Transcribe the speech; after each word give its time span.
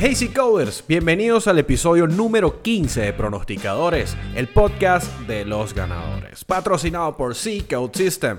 Hey 0.00 0.14
Coders, 0.32 0.84
bienvenidos 0.86 1.48
al 1.48 1.58
episodio 1.58 2.06
número 2.06 2.62
15 2.62 3.00
de 3.00 3.12
Pronosticadores, 3.12 4.16
el 4.36 4.46
podcast 4.46 5.12
de 5.22 5.44
los 5.44 5.74
ganadores, 5.74 6.44
patrocinado 6.44 7.16
por 7.16 7.34
C 7.34 7.64
Code 7.68 7.98
System. 7.98 8.38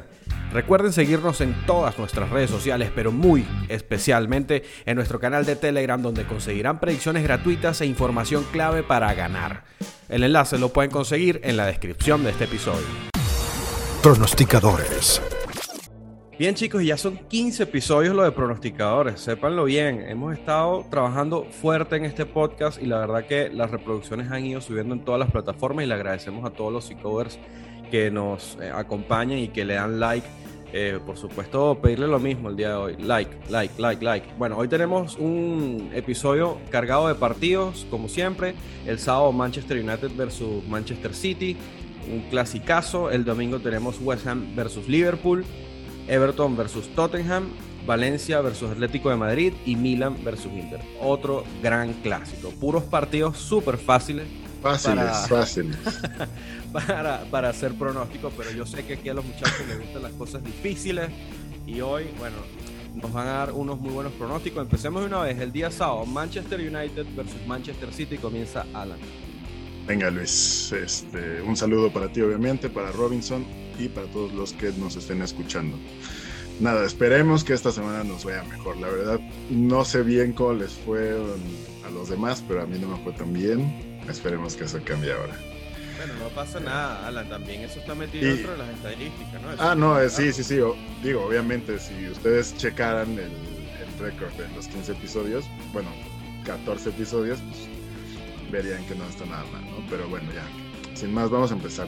Recuerden 0.53 0.93
seguirnos 0.93 1.41
en 1.41 1.53
todas 1.65 1.99
nuestras 1.99 2.29
redes 2.29 2.49
sociales, 2.49 2.93
pero 2.95 3.11
muy 3.11 3.45
especialmente 3.67 4.63
en 4.85 4.95
nuestro 4.95 5.19
canal 5.19 5.45
de 5.45 5.57
Telegram 5.57 6.01
donde 6.01 6.23
conseguirán 6.23 6.79
predicciones 6.79 7.23
gratuitas 7.23 7.81
e 7.81 7.85
información 7.85 8.45
clave 8.53 8.81
para 8.81 9.13
ganar. 9.13 9.65
El 10.07 10.23
enlace 10.23 10.57
lo 10.59 10.69
pueden 10.69 10.91
conseguir 10.91 11.41
en 11.43 11.57
la 11.57 11.65
descripción 11.65 12.23
de 12.23 12.29
este 12.29 12.45
episodio. 12.45 12.87
Pronosticadores. 14.01 15.21
Bien 16.39 16.55
chicos, 16.55 16.85
ya 16.85 16.95
son 16.95 17.17
15 17.17 17.63
episodios 17.63 18.15
lo 18.15 18.23
de 18.23 18.31
pronosticadores, 18.31 19.19
sépanlo 19.19 19.65
bien, 19.65 20.05
hemos 20.07 20.31
estado 20.37 20.85
trabajando 20.89 21.43
fuerte 21.43 21.97
en 21.97 22.05
este 22.05 22.25
podcast 22.25 22.81
y 22.81 22.85
la 22.85 22.99
verdad 22.99 23.25
que 23.25 23.49
las 23.49 23.69
reproducciones 23.69 24.31
han 24.31 24.45
ido 24.45 24.61
subiendo 24.61 24.95
en 24.95 25.03
todas 25.03 25.19
las 25.19 25.29
plataformas 25.31 25.83
y 25.83 25.89
le 25.89 25.95
agradecemos 25.95 26.45
a 26.45 26.51
todos 26.51 26.71
los 26.71 26.85
psicoders 26.85 27.37
que 27.91 28.09
nos 28.09 28.57
eh, 28.61 28.71
acompañan 28.73 29.37
y 29.37 29.49
que 29.49 29.65
le 29.65 29.73
dan 29.73 29.99
like. 29.99 30.25
Eh, 30.71 30.99
por 31.05 31.17
supuesto, 31.17 31.77
pedirle 31.81 32.07
lo 32.07 32.19
mismo 32.19 32.47
el 32.47 32.55
día 32.55 32.69
de 32.69 32.75
hoy, 32.75 32.95
like, 32.99 33.35
like, 33.49 33.73
like, 33.77 34.01
like. 34.01 34.27
Bueno, 34.37 34.55
hoy 34.55 34.69
tenemos 34.69 35.17
un 35.17 35.91
episodio 35.93 36.57
cargado 36.69 37.09
de 37.09 37.15
partidos, 37.15 37.85
como 37.89 38.07
siempre, 38.07 38.53
el 38.85 38.97
sábado 38.97 39.33
Manchester 39.33 39.77
United 39.77 40.11
versus 40.15 40.65
Manchester 40.69 41.13
City, 41.13 41.57
un 42.09 42.21
clasicazo, 42.29 43.11
el 43.11 43.25
domingo 43.25 43.59
tenemos 43.59 43.99
West 43.99 44.25
Ham 44.25 44.55
versus 44.55 44.87
Liverpool. 44.87 45.43
Everton 46.09 46.57
versus 46.57 46.87
Tottenham, 46.95 47.49
Valencia 47.85 48.41
versus 48.41 48.71
Atlético 48.71 49.09
de 49.09 49.15
Madrid 49.15 49.53
y 49.65 49.75
Milan 49.75 50.17
versus 50.23 50.51
Inter. 50.51 50.81
Otro 50.99 51.43
gran 51.61 51.93
clásico. 51.93 52.49
Puros 52.59 52.83
partidos 52.83 53.37
súper 53.37 53.77
fáciles. 53.77 54.27
Fáciles, 54.61 55.05
para, 55.05 55.13
fáciles. 55.27 55.77
para, 56.73 57.23
para, 57.31 57.49
hacer 57.49 57.73
pronóstico, 57.75 58.29
pero 58.35 58.51
yo 58.51 58.65
sé 58.65 58.83
que 58.85 58.95
aquí 58.95 59.07
a 59.07 59.13
los 59.13 59.23
muchachos 59.23 59.61
les 59.69 59.79
gustan 59.79 60.03
las 60.03 60.11
cosas 60.13 60.43
difíciles. 60.43 61.09
Y 61.65 61.79
hoy, 61.79 62.07
bueno, 62.17 62.35
nos 62.95 63.13
van 63.13 63.27
a 63.27 63.31
dar 63.31 63.51
unos 63.53 63.79
muy 63.79 63.91
buenos 63.91 64.11
pronósticos. 64.13 64.63
Empecemos 64.63 65.01
de 65.01 65.07
una 65.07 65.21
vez. 65.21 65.39
El 65.39 65.53
día 65.53 65.71
sábado, 65.71 66.05
Manchester 66.05 66.59
United 66.59 67.05
versus 67.15 67.47
Manchester 67.47 67.93
City 67.93 68.17
comienza 68.17 68.65
Alan. 68.73 68.99
Venga 69.87 70.11
Luis, 70.11 70.71
este, 70.71 71.41
un 71.41 71.55
saludo 71.55 71.91
para 71.91 72.11
ti 72.11 72.21
obviamente, 72.21 72.69
para 72.69 72.91
Robinson 72.91 73.43
y 73.79 73.89
para 73.89 74.07
todos 74.07 74.33
los 74.33 74.53
que 74.53 74.71
nos 74.73 74.95
estén 74.95 75.21
escuchando. 75.21 75.77
Nada, 76.59 76.85
esperemos 76.85 77.43
que 77.43 77.53
esta 77.53 77.71
semana 77.71 78.03
nos 78.03 78.25
vaya 78.25 78.43
mejor. 78.43 78.77
La 78.77 78.89
verdad, 78.89 79.19
no 79.49 79.85
sé 79.85 80.03
bien 80.03 80.33
cómo 80.33 80.53
les 80.53 80.73
fue 80.73 81.17
a 81.85 81.89
los 81.89 82.09
demás, 82.09 82.43
pero 82.47 82.61
a 82.61 82.65
mí 82.65 82.77
no 82.77 82.89
me 82.89 83.03
fue 83.03 83.13
tan 83.13 83.31
bien. 83.31 83.99
Esperemos 84.09 84.55
que 84.55 84.65
eso 84.65 84.79
cambie 84.83 85.13
ahora. 85.13 85.33
Bueno, 85.97 86.13
no 86.15 86.29
pasa 86.29 86.59
nada, 86.59 87.07
Alan, 87.07 87.27
también 87.29 87.61
eso 87.61 87.79
está 87.79 87.93
metido 87.93 88.25
dentro 88.25 88.53
de 88.53 88.57
las 88.57 88.69
estadísticas, 88.69 89.41
¿no? 89.41 89.49
ah, 89.57 89.75
no, 89.75 89.99
eh, 89.99 90.09
sí, 90.09 90.31
sí, 90.31 90.45
sí. 90.45 90.57
digo, 91.03 91.25
obviamente, 91.25 91.77
si 91.77 92.07
ustedes 92.07 92.55
checaran 92.55 93.11
el, 93.13 93.19
el 93.19 93.99
récord 93.99 94.31
de 94.35 94.47
los 94.55 94.67
15 94.67 94.93
episodios, 94.93 95.45
bueno, 95.73 95.89
14 96.45 96.89
episodios, 96.89 97.39
pues 97.49 97.67
verían 98.49 98.85
que 98.85 98.95
no 98.95 99.05
está 99.05 99.25
nada 99.25 99.43
mal, 99.51 99.61
¿no? 99.65 99.85
Pero 99.89 100.07
bueno, 100.07 100.29
ya, 100.33 100.95
sin 100.95 101.13
más, 101.13 101.29
vamos 101.29 101.51
a 101.51 101.55
empezar. 101.55 101.87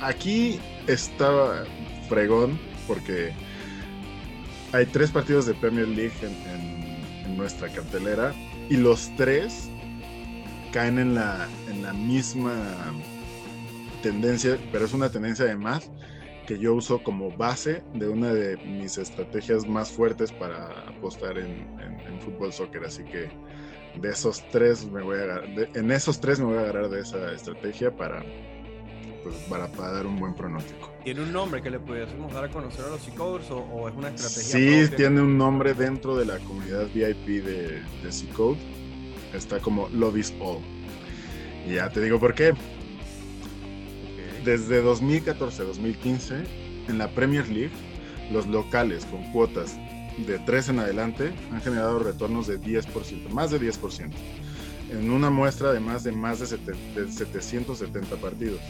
Aquí 0.00 0.60
está 0.86 1.64
fregón 2.08 2.58
porque 2.86 3.32
hay 4.72 4.86
tres 4.86 5.10
partidos 5.10 5.46
de 5.46 5.54
Premier 5.54 5.88
League 5.88 6.14
en, 6.22 7.36
nuestra 7.36 7.68
cartelera 7.68 8.34
y 8.68 8.76
los 8.76 9.14
tres 9.16 9.70
caen 10.72 10.98
en 10.98 11.14
la, 11.14 11.46
en 11.68 11.82
la 11.84 11.92
misma 11.92 12.52
tendencia, 14.02 14.58
pero 14.72 14.86
es 14.86 14.92
una 14.92 15.08
tendencia 15.08 15.44
además 15.44 15.88
que 16.48 16.58
yo 16.58 16.74
uso 16.74 17.00
como 17.04 17.30
base 17.30 17.84
de 17.94 18.08
una 18.08 18.34
de 18.34 18.56
mis 18.56 18.98
estrategias 18.98 19.68
más 19.68 19.92
fuertes 19.92 20.32
para 20.32 20.66
apostar 20.88 21.38
en, 21.38 21.64
en 21.80 22.20
fútbol 22.20 22.52
soccer. 22.52 22.84
Así 22.84 23.04
que 23.04 23.30
de 24.00 24.10
esos 24.10 24.44
tres 24.50 24.86
me 24.86 25.02
voy 25.02 25.18
a 25.18 25.22
agarrar, 25.22 25.48
en 25.74 25.90
esos 25.90 26.20
tres 26.20 26.38
me 26.38 26.46
voy 26.46 26.56
a 26.56 26.60
agarrar 26.60 26.88
de 26.88 27.00
esa 27.00 27.32
estrategia 27.32 27.94
para, 27.94 28.24
pues, 29.22 29.36
para, 29.48 29.68
dar 29.68 30.06
un 30.06 30.18
buen 30.18 30.34
pronóstico. 30.34 30.92
¿Tiene 31.04 31.22
un 31.22 31.32
nombre 31.32 31.62
que 31.62 31.70
le 31.70 31.78
pudiésemos 31.78 32.32
dar 32.32 32.44
a 32.44 32.48
conocer 32.48 32.84
a 32.84 32.88
los 32.88 33.02
Seacoders 33.02 33.50
o, 33.50 33.58
o, 33.58 33.88
es 33.88 33.94
una 33.94 34.08
estrategia? 34.08 34.86
Sí, 34.88 34.94
tiene 34.96 35.20
un 35.20 35.36
nombre 35.38 35.74
dentro 35.74 36.16
de 36.16 36.26
la 36.26 36.38
comunidad 36.38 36.86
VIP 36.94 37.44
de, 37.44 37.82
de 38.02 38.12
Seacode. 38.12 38.58
Está 39.32 39.60
como 39.60 39.88
Love 39.90 40.18
is 40.18 40.34
All. 40.40 40.58
Y 41.66 41.74
ya 41.74 41.90
te 41.90 42.00
digo 42.00 42.18
por 42.18 42.34
qué. 42.34 42.54
Desde 44.44 44.82
2014-2015, 44.82 46.44
en 46.88 46.98
la 46.98 47.08
Premier 47.08 47.48
League, 47.48 47.72
los 48.30 48.46
locales 48.46 49.04
con 49.06 49.22
cuotas 49.32 49.76
de 50.26 50.38
3 50.38 50.70
en 50.70 50.78
adelante 50.80 51.32
han 51.52 51.60
generado 51.60 51.98
retornos 51.98 52.46
de 52.46 52.60
10%, 52.60 53.28
más 53.30 53.50
de 53.50 53.60
10%, 53.60 54.10
en 54.90 55.10
una 55.10 55.30
muestra 55.30 55.72
de 55.72 55.80
más 55.80 56.04
de 56.04 56.12
más 56.12 56.40
de, 56.40 56.46
770 56.46 58.16
partidos. 58.16 58.60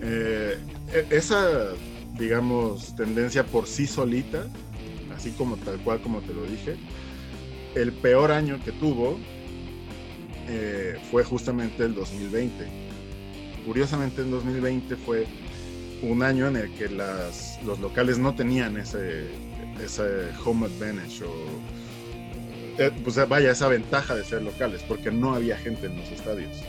Eh, 0.00 0.58
e, 0.92 1.06
esa, 1.10 1.72
digamos, 2.18 2.94
tendencia 2.96 3.44
por 3.44 3.66
sí 3.66 3.86
solita, 3.86 4.46
así 5.14 5.30
como 5.32 5.56
tal 5.56 5.78
cual 5.80 6.00
como 6.00 6.20
te 6.20 6.34
lo 6.34 6.44
dije, 6.44 6.76
el 7.74 7.92
peor 7.92 8.32
año 8.32 8.58
que 8.64 8.72
tuvo 8.72 9.18
eh, 10.48 10.96
fue 11.10 11.24
justamente 11.24 11.84
el 11.84 11.94
2020. 11.94 12.86
Curiosamente, 13.64 14.22
el 14.22 14.30
2020 14.30 14.96
fue 14.96 15.26
un 16.02 16.22
año 16.22 16.46
en 16.46 16.56
el 16.56 16.72
que 16.74 16.88
las, 16.88 17.58
los 17.64 17.80
locales 17.80 18.18
no 18.18 18.34
tenían 18.34 18.76
ese, 18.76 19.30
ese 19.82 20.30
home 20.44 20.66
advantage 20.66 21.24
o 21.24 21.32
eh, 22.78 22.90
pues 23.02 23.28
vaya 23.28 23.50
esa 23.50 23.68
ventaja 23.68 24.14
de 24.14 24.24
ser 24.24 24.42
locales 24.42 24.82
porque 24.86 25.10
no 25.10 25.34
había 25.34 25.56
gente 25.56 25.86
en 25.86 25.96
los 25.96 26.10
estadios 26.10 26.62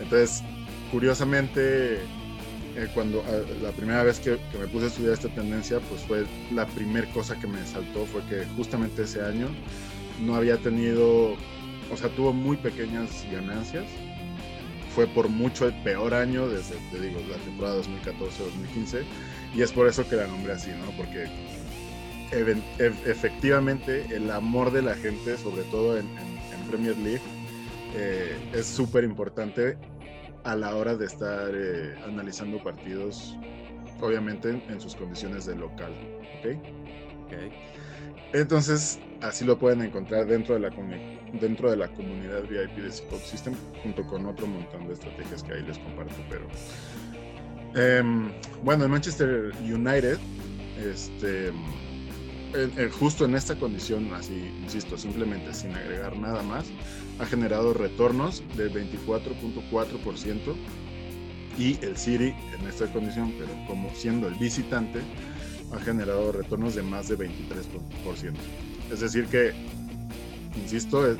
entonces 0.00 0.42
curiosamente 0.90 1.96
eh, 2.76 2.88
cuando 2.94 3.24
ah, 3.26 3.40
la 3.62 3.70
primera 3.72 4.02
vez 4.02 4.20
que, 4.20 4.38
me 4.58 4.66
puse 4.66 4.86
a 4.86 4.88
estudiar 4.88 5.12
esta 5.12 5.28
tendencia 5.28 5.80
pues 5.80 6.02
fue 6.02 6.26
la 6.52 6.66
primera 6.66 7.08
cosa 7.12 7.38
que 7.38 7.46
me 7.46 7.64
saltó 7.66 8.06
fue 8.06 8.22
que 8.24 8.44
justamente 8.56 9.02
ese 9.02 9.22
año 9.22 9.48
no 10.24 10.34
había 10.34 10.56
tenido 10.58 11.36
o 11.92 11.96
sea 11.96 12.08
tuvo 12.10 12.32
muy 12.32 12.56
pequeñas 12.56 13.26
ganancias. 13.30 13.84
Fue 14.94 15.06
por 15.06 15.28
mucho 15.28 15.66
el 15.66 15.74
peor 15.82 16.12
año 16.12 16.48
desde 16.48 16.74
te 16.90 17.00
digo 17.00 17.20
la 17.30 17.36
temporada 17.36 17.80
2014-2015 17.82 19.02
y 19.54 19.62
es 19.62 19.72
por 19.72 19.86
eso 19.86 20.08
que 20.08 20.16
la 20.16 20.26
nombré 20.26 20.54
así, 20.54 20.70
¿no? 20.70 20.90
Porque 20.96 21.26
efectivamente 22.30 24.06
el 24.14 24.30
amor 24.30 24.70
de 24.70 24.82
la 24.82 24.94
gente, 24.94 25.36
sobre 25.36 25.62
todo 25.64 25.98
en, 25.98 26.06
Premier 26.68 26.98
League, 26.98 27.22
eh, 27.94 28.36
es 28.52 28.66
súper 28.66 29.02
importante 29.02 29.78
a 30.44 30.54
la 30.54 30.76
hora 30.76 30.94
de 30.96 31.06
estar 31.06 31.50
eh, 31.54 31.94
analizando 32.06 32.62
partidos, 32.62 33.38
obviamente 34.02 34.50
en, 34.50 34.78
sus 34.78 34.94
condiciones 34.94 35.46
de 35.46 35.56
local. 35.56 35.94
¿okay? 36.38 36.60
Entonces, 38.34 38.98
así 39.22 39.44
lo 39.44 39.58
pueden 39.58 39.80
encontrar 39.82 40.26
dentro 40.26 40.54
de 40.54 40.60
la, 40.60 40.70
dentro 41.40 41.70
de 41.70 41.76
la 41.76 41.88
comunidad 41.88 42.42
VIP 42.42 42.82
de 42.82 42.88
Spot 42.88 43.20
System, 43.20 43.54
junto 43.82 44.06
con 44.06 44.26
otro 44.26 44.46
montón 44.46 44.86
de 44.86 44.94
estrategias 44.94 45.42
que 45.42 45.54
ahí 45.54 45.62
les 45.62 45.78
comparto. 45.78 46.14
Pero 46.28 46.46
em, 47.74 48.30
bueno, 48.62 48.84
en 48.84 48.90
Manchester 48.90 49.52
United, 49.62 50.18
este 50.78 51.52
justo 52.98 53.24
en 53.24 53.34
esta 53.34 53.56
condición, 53.56 54.12
así, 54.14 54.50
insisto, 54.62 54.96
simplemente 54.96 55.52
sin 55.54 55.74
agregar 55.74 56.16
nada 56.16 56.42
más, 56.42 56.66
ha 57.18 57.26
generado 57.26 57.74
retornos 57.74 58.42
del 58.56 58.72
24.4% 58.72 60.54
y 61.58 61.78
el 61.84 61.96
City 61.96 62.34
en 62.58 62.68
esta 62.68 62.86
condición, 62.92 63.34
pero 63.38 63.50
como 63.66 63.90
siendo 63.94 64.28
el 64.28 64.34
visitante, 64.34 65.00
ha 65.72 65.78
generado 65.80 66.32
retornos 66.32 66.74
de 66.74 66.82
más 66.82 67.08
de 67.08 67.18
23%. 67.18 68.32
Es 68.92 69.00
decir 69.00 69.26
que, 69.26 69.52
insisto, 70.56 71.06
el, 71.06 71.18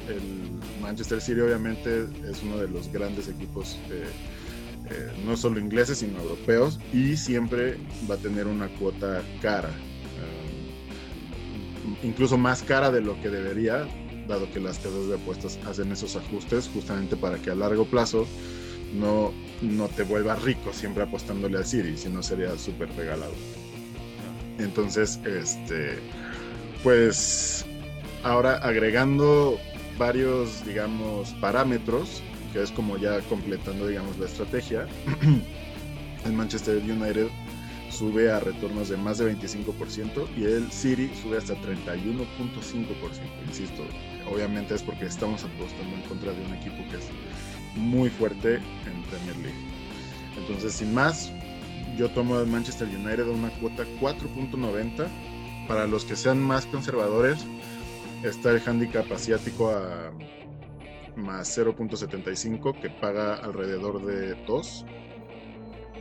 Manchester 0.80 1.20
City 1.20 1.40
obviamente 1.40 2.06
es 2.30 2.42
uno 2.42 2.56
de 2.56 2.68
los 2.68 2.90
grandes 2.90 3.28
equipos, 3.28 3.76
eh, 3.90 4.04
eh, 4.90 5.12
no 5.26 5.36
solo 5.36 5.60
ingleses, 5.60 5.98
sino 5.98 6.18
europeos, 6.20 6.78
y 6.94 7.16
siempre 7.16 7.76
va 8.10 8.14
a 8.14 8.18
tener 8.18 8.46
una 8.46 8.68
cuota 8.68 9.22
cara 9.42 9.70
incluso 12.02 12.38
más 12.38 12.62
cara 12.62 12.90
de 12.90 13.00
lo 13.00 13.20
que 13.20 13.28
debería, 13.28 13.86
dado 14.26 14.50
que 14.50 14.60
las 14.60 14.78
casas 14.78 15.08
de 15.08 15.14
apuestas 15.14 15.58
hacen 15.66 15.92
esos 15.92 16.16
ajustes 16.16 16.68
justamente 16.72 17.16
para 17.16 17.38
que 17.38 17.50
a 17.50 17.54
largo 17.54 17.86
plazo 17.86 18.26
no, 18.94 19.32
no 19.62 19.88
te 19.88 20.02
vuelvas 20.02 20.42
rico 20.42 20.72
siempre 20.72 21.02
apostándole 21.02 21.58
al 21.58 21.66
City, 21.66 21.96
si 21.96 22.08
no 22.08 22.22
sería 22.22 22.56
súper 22.58 22.94
regalado. 22.94 23.32
Entonces, 24.58 25.20
este, 25.24 25.98
pues 26.82 27.64
Ahora 28.24 28.56
agregando 28.56 29.58
varios, 29.96 30.64
digamos, 30.66 31.30
parámetros, 31.40 32.20
que 32.52 32.62
es 32.62 32.72
como 32.72 32.96
ya 32.96 33.20
completando, 33.22 33.86
digamos, 33.86 34.18
la 34.18 34.26
estrategia, 34.26 34.86
el 36.24 36.32
Manchester 36.32 36.78
United 36.78 37.28
sube 37.90 38.30
a 38.30 38.40
retornos 38.40 38.88
de 38.88 38.96
más 38.96 39.18
de 39.18 39.32
25% 39.32 40.26
y 40.36 40.44
el 40.44 40.70
City 40.70 41.10
sube 41.22 41.38
hasta 41.38 41.54
31.5%. 41.54 42.16
Insisto, 43.46 43.82
obviamente 44.32 44.74
es 44.74 44.82
porque 44.82 45.06
estamos 45.06 45.44
apostando 45.44 45.96
en 45.96 46.02
contra 46.02 46.32
de 46.32 46.44
un 46.44 46.54
equipo 46.54 46.76
que 46.90 46.96
es 46.96 47.08
muy 47.76 48.10
fuerte 48.10 48.56
en 48.56 49.02
Premier 49.10 49.36
League. 49.36 49.58
Entonces, 50.36 50.74
sin 50.74 50.94
más, 50.94 51.32
yo 51.96 52.10
tomo 52.10 52.36
al 52.36 52.46
Manchester 52.46 52.88
United 52.88 53.26
una 53.26 53.50
cuota 53.58 53.84
4.90. 54.00 55.06
Para 55.66 55.86
los 55.86 56.04
que 56.04 56.16
sean 56.16 56.40
más 56.40 56.64
conservadores, 56.66 57.44
está 58.22 58.52
el 58.52 58.62
handicap 58.64 59.10
asiático 59.12 59.70
a 59.70 60.12
más 61.16 61.58
0.75 61.58 62.80
que 62.80 62.88
paga 62.88 63.34
alrededor 63.34 64.04
de 64.04 64.34
2 64.46 64.86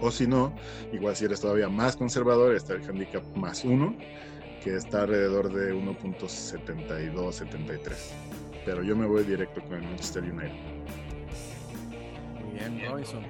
o 0.01 0.11
si 0.11 0.27
no, 0.27 0.53
igual 0.91 1.15
si 1.15 1.25
eres 1.25 1.41
todavía 1.41 1.69
más 1.69 1.95
conservador, 1.95 2.55
está 2.55 2.73
el 2.73 2.83
handicap 2.83 3.23
más 3.35 3.63
1, 3.63 3.95
que 4.63 4.75
está 4.75 5.03
alrededor 5.03 5.51
de 5.51 5.73
1.72, 5.73 7.31
73. 7.31 8.13
Pero 8.65 8.83
yo 8.83 8.95
me 8.95 9.05
voy 9.05 9.23
directo 9.23 9.61
con 9.61 9.75
el 9.75 9.83
Manchester 9.83 10.23
United. 10.23 10.51
Muy 12.44 12.59
bien, 12.59 12.89
Robinson. 12.89 13.23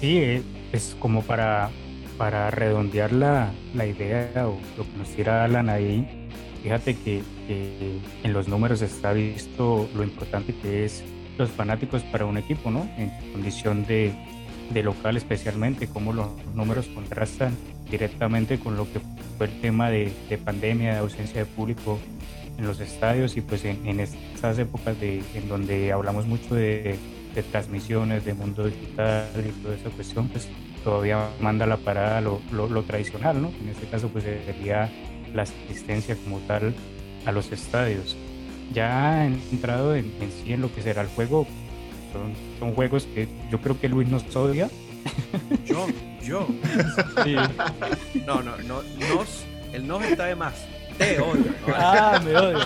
Sí, 0.00 0.42
es 0.72 0.96
como 0.98 1.22
para, 1.22 1.70
para 2.18 2.50
redondear 2.50 3.12
la, 3.12 3.52
la 3.74 3.86
idea 3.86 4.48
o 4.48 4.58
lo 4.76 4.84
que 4.84 4.98
nos 4.98 5.08
tira 5.10 5.44
Alan 5.44 5.68
ahí. 5.68 6.28
Fíjate 6.62 6.96
que, 6.96 7.22
que 7.46 7.98
en 8.22 8.32
los 8.32 8.48
números 8.48 8.80
está 8.80 9.12
visto 9.12 9.88
lo 9.94 10.02
importante 10.02 10.54
que 10.54 10.86
es 10.86 11.04
los 11.36 11.50
fanáticos 11.50 12.02
para 12.04 12.26
un 12.26 12.38
equipo, 12.38 12.70
¿no? 12.70 12.88
En 12.96 13.10
condición 13.32 13.84
de, 13.84 14.14
de 14.70 14.82
local 14.82 15.16
especialmente, 15.16 15.88
cómo 15.88 16.12
los 16.12 16.28
números 16.54 16.86
contrastan 16.86 17.56
directamente 17.90 18.58
con 18.58 18.76
lo 18.76 18.90
que 18.90 19.00
fue 19.36 19.46
el 19.46 19.60
tema 19.60 19.90
de, 19.90 20.12
de 20.28 20.38
pandemia, 20.38 20.94
de 20.94 20.98
ausencia 20.98 21.40
de 21.40 21.46
público 21.46 21.98
en 22.58 22.66
los 22.66 22.80
estadios 22.80 23.36
y 23.36 23.40
pues 23.40 23.64
en, 23.64 23.86
en 23.86 24.00
estas 24.00 24.58
épocas 24.58 24.98
de, 25.00 25.22
en 25.34 25.48
donde 25.48 25.92
hablamos 25.92 26.26
mucho 26.26 26.54
de, 26.54 26.96
de, 27.34 27.42
transmisiones, 27.42 28.24
de 28.24 28.34
mundo 28.34 28.66
digital 28.66 29.26
y 29.36 29.62
toda 29.62 29.74
esa 29.74 29.90
cuestión, 29.90 30.28
pues 30.28 30.48
todavía 30.82 31.28
manda 31.40 31.66
la 31.66 31.76
parada 31.76 32.20
lo, 32.20 32.40
lo, 32.52 32.82
tradicional, 32.82 33.40
¿no? 33.40 33.48
En 33.60 33.70
este 33.70 33.86
caso 33.86 34.08
pues 34.08 34.24
sería 34.24 34.90
la 35.34 35.42
asistencia 35.42 36.16
como 36.16 36.38
tal 36.40 36.74
a 37.26 37.32
los 37.32 37.50
estadios. 37.50 38.16
Ya 38.72 39.26
entrado 39.26 39.94
en, 39.94 40.12
en 40.20 40.30
sí 40.30 40.52
en 40.52 40.60
lo 40.60 40.72
que 40.72 40.82
será 40.82 41.02
el 41.02 41.08
juego, 41.08 41.46
son, 42.58 42.74
juegos 42.74 43.06
que 43.14 43.28
yo 43.50 43.60
creo 43.60 43.78
que 43.80 43.88
Luis 43.88 44.08
nos 44.08 44.24
odia. 44.34 44.70
Yo, 45.66 45.86
yo. 46.22 46.46
Sí. 47.24 47.36
No, 48.26 48.42
no, 48.42 48.56
no, 48.58 48.82
nos, 48.82 49.44
el 49.72 49.86
nos 49.86 50.02
está 50.04 50.26
de 50.26 50.34
más. 50.34 50.54
Te 50.96 51.20
odio. 51.20 51.44
Ah, 51.68 52.20
me 52.24 52.36
odio. 52.36 52.58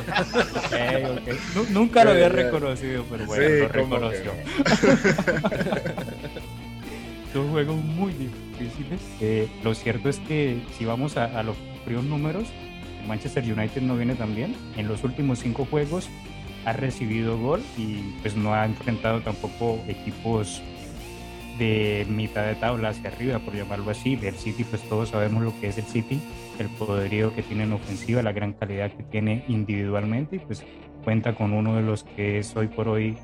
Okay, 0.66 1.04
okay. 1.04 1.38
Nunca 1.70 2.04
lo 2.04 2.10
había 2.10 2.28
reconocido, 2.28 3.04
pero 3.10 3.26
bueno, 3.26 3.44
sí, 3.44 3.60
lo 3.60 3.68
reconoció. 3.68 4.32
Son 7.32 7.50
juegos 7.50 7.76
muy 7.76 8.12
difíciles. 8.12 9.00
Eh, 9.20 9.48
lo 9.64 9.74
cierto 9.74 10.08
es 10.08 10.18
que 10.20 10.60
si 10.76 10.84
vamos 10.84 11.16
a, 11.16 11.24
a 11.24 11.42
los 11.42 11.56
fríos 11.84 12.04
números, 12.04 12.44
Manchester 13.06 13.42
United 13.42 13.82
no 13.82 13.96
viene 13.96 14.14
tan 14.14 14.34
bien. 14.34 14.54
En 14.76 14.86
los 14.88 15.02
últimos 15.04 15.38
cinco 15.40 15.66
juegos 15.68 16.08
ha 16.69 16.73
recibido 16.73 17.38
gol 17.38 17.62
y 17.76 18.15
pues 18.23 18.37
no 18.37 18.55
ha 18.55 18.65
enfrentado 18.67 19.20
tampoco 19.20 19.81
equipos 19.88 20.62
de 21.59 22.06
mitad 22.09 22.47
de 22.47 22.55
tabla 22.55 22.91
hacia 22.91 23.11
arriba, 23.11 23.38
por 23.41 23.55
llamarlo 23.55 23.91
así. 23.91 24.19
El 24.23 24.35
City, 24.35 24.65
pues 24.65 24.82
todos 24.82 25.09
sabemos 25.09 25.43
lo 25.43 25.59
que 25.61 25.69
es 25.69 25.79
el 25.79 25.85
City, 25.85 26.20
el 26.59 26.69
poderío 26.69 27.35
que 27.35 27.43
tiene 27.43 27.65
en 27.65 27.73
ofensiva, 27.73 28.23
la 28.23 28.32
gran 28.32 28.53
calidad 28.53 28.93
que 28.93 29.03
tiene 29.03 29.44
individualmente 29.49 30.37
y 30.37 30.38
pues 30.38 30.65
cuenta 31.05 31.35
con 31.35 31.53
uno 31.53 31.75
de 31.75 31.82
los 31.82 32.05
que 32.05 32.38
es 32.38 32.55
hoy 32.56 32.69
por 32.69 32.88
hoy 32.88 33.17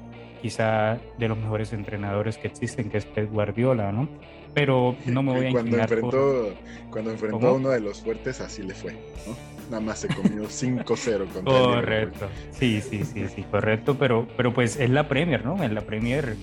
quizá 0.42 0.98
de 1.18 1.28
los 1.28 1.38
mejores 1.38 1.72
entrenadores 1.72 2.36
que 2.36 2.48
existen, 2.48 2.90
que 2.90 2.98
es 2.98 3.06
Pep 3.06 3.30
Guardiola, 3.30 3.92
¿no? 3.92 4.08
Pero 4.52 4.96
no 5.06 5.22
me 5.22 5.32
voy 5.32 5.46
a 5.46 5.50
cuando 5.52 5.78
enfrentó, 5.78 6.54
Cuando 6.90 7.10
enfrentó 7.12 7.48
a 7.48 7.52
uno 7.52 7.70
de 7.70 7.80
los 7.80 8.02
fuertes, 8.02 8.40
así 8.40 8.62
le 8.62 8.74
fue, 8.74 8.92
¿no? 8.92 9.53
Nada 9.70 9.80
más 9.80 10.00
se 10.00 10.08
comió 10.08 10.44
5-0 10.48 10.84
contra 10.84 11.42
Correcto. 11.42 12.28
Sí, 12.52 12.80
sí, 12.80 13.04
sí, 13.04 13.26
sí, 13.34 13.42
correcto, 13.50 13.96
pero, 13.98 14.26
pero 14.36 14.52
pues 14.52 14.76
es 14.76 14.90
la 14.90 15.08
Premier, 15.08 15.44
¿no? 15.44 15.62
En 15.62 15.74
la 15.74 15.82
Premier 15.82 16.36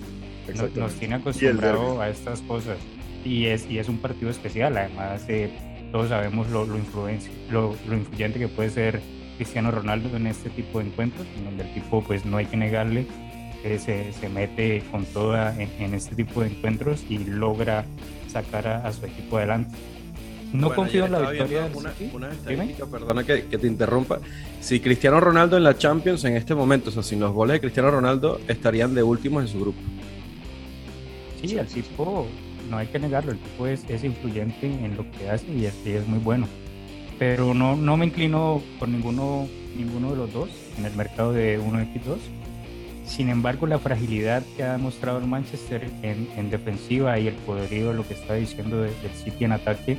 nos, 0.54 0.74
nos 0.74 0.92
tiene 0.94 1.16
acostumbrado 1.16 2.00
a 2.00 2.08
estas 2.08 2.40
cosas 2.42 2.78
y 3.24 3.46
es, 3.46 3.68
y 3.70 3.78
es 3.78 3.88
un 3.88 3.98
partido 3.98 4.30
especial, 4.30 4.76
además 4.76 5.24
eh, 5.28 5.50
todos 5.92 6.08
sabemos 6.08 6.48
lo, 6.50 6.64
lo, 6.66 6.78
lo, 7.50 7.76
lo, 7.86 7.96
influyente 7.96 8.38
que 8.38 8.48
puede 8.48 8.70
ser 8.70 9.00
Cristiano 9.36 9.70
Ronaldo 9.70 10.16
en 10.16 10.26
este 10.26 10.50
tipo 10.50 10.78
de 10.78 10.86
encuentros, 10.86 11.26
en 11.36 11.44
donde 11.44 11.64
el 11.64 11.74
tipo 11.74 12.02
pues 12.02 12.24
no 12.24 12.38
hay 12.38 12.46
que 12.46 12.56
negarle 12.56 13.06
que 13.62 13.78
se, 13.78 14.12
se 14.12 14.28
mete 14.28 14.82
con 14.90 15.04
toda 15.06 15.54
en, 15.60 15.70
en, 15.78 15.94
este 15.94 16.16
tipo 16.16 16.40
de 16.40 16.48
encuentros 16.48 17.04
y 17.08 17.18
logra 17.18 17.84
sacar 18.26 18.66
a, 18.66 18.86
a 18.86 18.92
su 18.92 19.06
equipo 19.06 19.36
adelante. 19.36 19.76
No 20.52 20.66
bueno, 20.66 20.74
confío 20.82 21.06
en 21.06 21.12
la 21.12 21.30
victoria 21.30 21.62
del 21.62 21.76
una, 21.76 21.92
una 22.12 22.30
estadística, 22.30 22.86
perdona 22.86 23.24
que, 23.24 23.46
que, 23.46 23.58
te 23.58 23.66
interrumpa. 23.66 24.20
Si 24.60 24.80
Cristiano 24.80 25.18
Ronaldo 25.18 25.56
en 25.56 25.64
la 25.64 25.78
Champions 25.78 26.24
en 26.24 26.36
este 26.36 26.54
momento, 26.54 26.90
o 26.90 26.92
sea, 26.92 27.02
sin 27.02 27.20
los 27.20 27.32
goles 27.32 27.54
de 27.54 27.60
Cristiano 27.60 27.90
Ronaldo, 27.90 28.38
estarían 28.48 28.94
de 28.94 29.02
últimos 29.02 29.42
en 29.42 29.48
su 29.48 29.60
grupo. 29.60 29.80
Sí, 31.42 31.56
el 31.56 31.66
tipo, 31.66 32.26
no 32.70 32.76
hay 32.76 32.86
que 32.86 32.98
negarlo, 32.98 33.32
el 33.32 33.38
tipo 33.38 33.66
es, 33.66 33.88
es 33.88 34.04
influyente 34.04 34.66
en 34.66 34.96
lo 34.96 35.10
que 35.10 35.28
hace 35.30 35.50
y 35.52 35.64
es, 35.64 35.74
y 35.84 35.92
es 35.92 36.06
muy 36.06 36.18
bueno. 36.18 36.46
Pero 37.18 37.54
no, 37.54 37.76
no 37.76 37.96
me 37.96 38.06
inclino 38.06 38.62
por 38.78 38.88
ninguno, 38.88 39.48
ninguno 39.76 40.10
de 40.10 40.16
los 40.16 40.32
dos 40.32 40.50
en 40.78 40.84
el 40.84 40.94
mercado 40.94 41.32
de 41.32 41.60
1x2. 41.60 42.18
Sin 43.04 43.28
embargo, 43.28 43.66
la 43.66 43.78
fragilidad 43.78 44.42
que 44.56 44.62
ha 44.62 44.72
demostrado 44.72 45.18
el 45.18 45.26
Manchester 45.26 45.90
en, 46.02 46.28
en 46.36 46.50
defensiva 46.50 47.18
y 47.18 47.26
el 47.26 47.34
poderío, 47.34 47.92
lo 47.92 48.06
que 48.06 48.14
está 48.14 48.34
diciendo 48.34 48.80
del 48.80 48.92
City 49.24 49.44
en 49.44 49.52
ataque, 49.52 49.98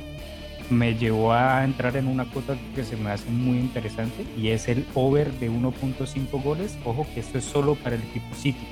me 0.70 0.94
llevó 0.94 1.32
a 1.32 1.64
entrar 1.64 1.96
en 1.96 2.06
una 2.06 2.24
cuota 2.30 2.56
que 2.74 2.84
se 2.84 2.96
me 2.96 3.10
hace 3.10 3.28
muy 3.30 3.58
interesante 3.58 4.24
y 4.36 4.48
es 4.48 4.68
el 4.68 4.86
over 4.94 5.32
de 5.32 5.50
1.5 5.50 6.42
goles. 6.42 6.78
Ojo 6.84 7.06
que 7.12 7.20
esto 7.20 7.38
es 7.38 7.44
solo 7.44 7.74
para 7.74 7.96
el 7.96 8.02
equipo 8.02 8.34
City. 8.34 8.66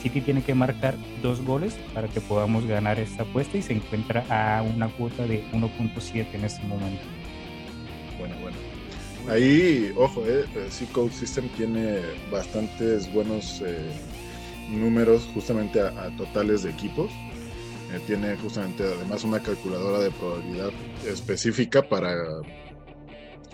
City 0.00 0.20
tiene 0.20 0.42
que 0.42 0.54
marcar 0.54 0.96
dos 1.22 1.44
goles 1.44 1.74
para 1.94 2.08
que 2.08 2.20
podamos 2.20 2.66
ganar 2.66 2.98
esta 2.98 3.22
apuesta 3.22 3.56
y 3.56 3.62
se 3.62 3.74
encuentra 3.74 4.24
a 4.28 4.62
una 4.62 4.88
cuota 4.88 5.26
de 5.26 5.44
1.7 5.52 6.26
en 6.32 6.44
este 6.44 6.66
momento. 6.66 7.02
Bueno, 8.18 8.34
bueno. 8.40 8.56
Ahí, 9.30 9.92
ojo, 9.96 10.24
eh, 10.26 10.44
el 10.54 10.86
Code 10.88 11.12
System 11.12 11.48
tiene 11.56 12.00
bastantes 12.32 13.12
buenos 13.12 13.62
eh, 13.64 13.92
números 14.68 15.28
justamente 15.32 15.80
a, 15.80 15.88
a 15.88 16.10
totales 16.16 16.64
de 16.64 16.70
equipos 16.70 17.10
eh, 17.92 18.00
tiene 18.06 18.36
justamente 18.36 18.84
además 18.84 19.22
una 19.24 19.42
calculadora 19.42 19.98
de 20.00 20.10
probabilidad 20.12 20.70
específica 21.06 21.82
para, 21.82 22.14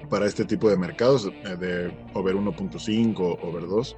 para 0.09 0.27
este 0.27 0.45
tipo 0.45 0.71
de 0.71 0.77
mercados, 0.77 1.27
eh, 1.27 1.57
de 1.57 1.93
over 2.15 2.37
1.5, 2.37 3.39
over 3.43 3.67
2. 3.67 3.97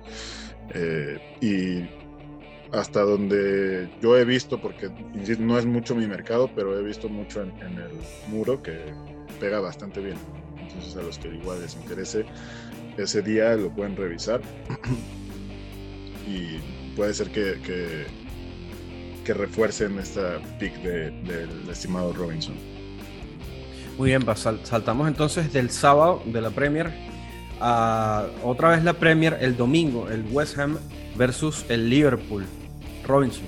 Eh, 0.73 1.19
y 1.43 2.75
hasta 2.75 3.03
donde 3.03 3.91
yo 4.01 4.17
he 4.17 4.25
visto, 4.25 4.61
porque 4.61 4.89
no 5.39 5.59
es 5.59 5.67
mucho 5.67 5.95
mi 5.95 6.07
mercado, 6.07 6.51
pero 6.55 6.79
he 6.79 6.83
visto 6.83 7.09
mucho 7.11 7.43
en, 7.43 7.51
el 7.61 7.91
muro 8.29 8.63
que 8.63 8.79
pega 9.41 9.61
bastante 9.61 10.01
bien. 10.01 10.17
Entonces 10.59 10.97
a 10.97 11.03
los 11.03 11.19
que 11.19 11.29
igual 11.29 11.61
les 11.61 11.75
interese, 11.75 12.25
ese 12.97 13.21
día 13.21 13.57
lo 13.57 13.71
pueden 13.71 13.95
revisar. 13.95 14.41
y 16.27 16.59
puede 16.97 17.13
ser 17.13 17.31
que 17.31 18.20
que 19.25 19.35
refuercen 19.35 19.99
esta 19.99 20.39
pick 20.59 20.75
del 20.83 21.25
de, 21.25 21.47
de 21.47 21.73
estimado 21.73 22.13
Robinson. 22.13 22.55
Muy 23.99 24.11
bien, 24.11 24.23
pues 24.23 24.47
saltamos 24.63 25.09
entonces 25.09 25.53
del 25.53 25.71
sábado 25.71 26.23
de 26.25 26.41
la 26.41 26.51
Premier 26.51 26.91
a 27.61 28.27
otra 28.43 28.71
vez 28.71 28.83
la 28.83 28.95
Premier 28.95 29.37
el 29.41 29.57
domingo, 29.57 30.09
el 30.09 30.25
West 30.31 30.59
Ham 30.59 30.79
versus 31.17 31.67
el 31.69 31.91
Liverpool. 31.91 32.47
Robinson. 33.07 33.45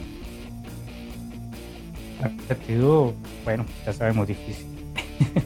Partido, 2.47 3.15
bueno, 3.45 3.65
ya 3.87 3.93
sabemos, 3.93 4.29
difícil. 4.29 4.67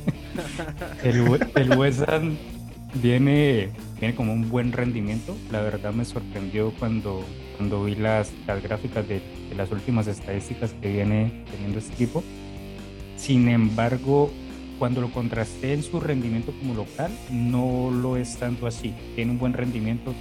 el, 1.05 1.49
el 1.55 1.79
West 1.79 2.09
Ham 2.09 2.37
viene, 2.95 3.71
viene 4.01 4.15
como 4.15 4.33
un 4.33 4.49
buen 4.49 4.73
rendimiento. 4.73 5.37
La 5.51 5.61
verdad 5.61 5.93
me 5.93 6.05
sorprendió 6.05 6.73
cuando, 6.79 7.25
cuando 7.57 7.85
vi 7.85 7.95
las, 7.95 8.33
las 8.47 8.63
gráficas 8.63 9.07
de, 9.09 9.21
de, 9.49 9.55
las 9.57 9.71
últimas 9.71 10.07
estadísticas 10.07 10.75
que 10.81 10.93
viene 10.93 11.45
teniendo 11.51 11.79
este 11.79 11.95
equipo. 11.95 12.23
Sin 13.17 13.49
embargo, 13.49 14.31
cuando 14.79 15.01
lo 15.01 15.11
contrasté 15.11 15.73
en 15.73 15.83
su 15.83 16.01
rendimiento 16.01 16.53
como 16.59 16.75
local, 16.75 17.11
no 17.31 17.91
lo 17.91 18.17
es 18.17 18.37
tanto 18.37 18.67
así. 18.67 18.95
Tiene 19.15 19.33
un 19.33 19.39
buen 19.39 19.53
rendimiento, 19.53 20.15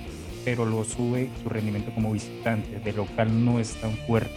pero 0.45 0.65
lo 0.65 0.83
sube 0.83 1.29
su 1.43 1.49
rendimiento 1.49 1.91
como 1.93 2.11
visitante. 2.11 2.79
De 2.79 2.93
local 2.93 3.43
no 3.43 3.59
es 3.59 3.75
tan 3.75 3.91
fuerte. 4.07 4.35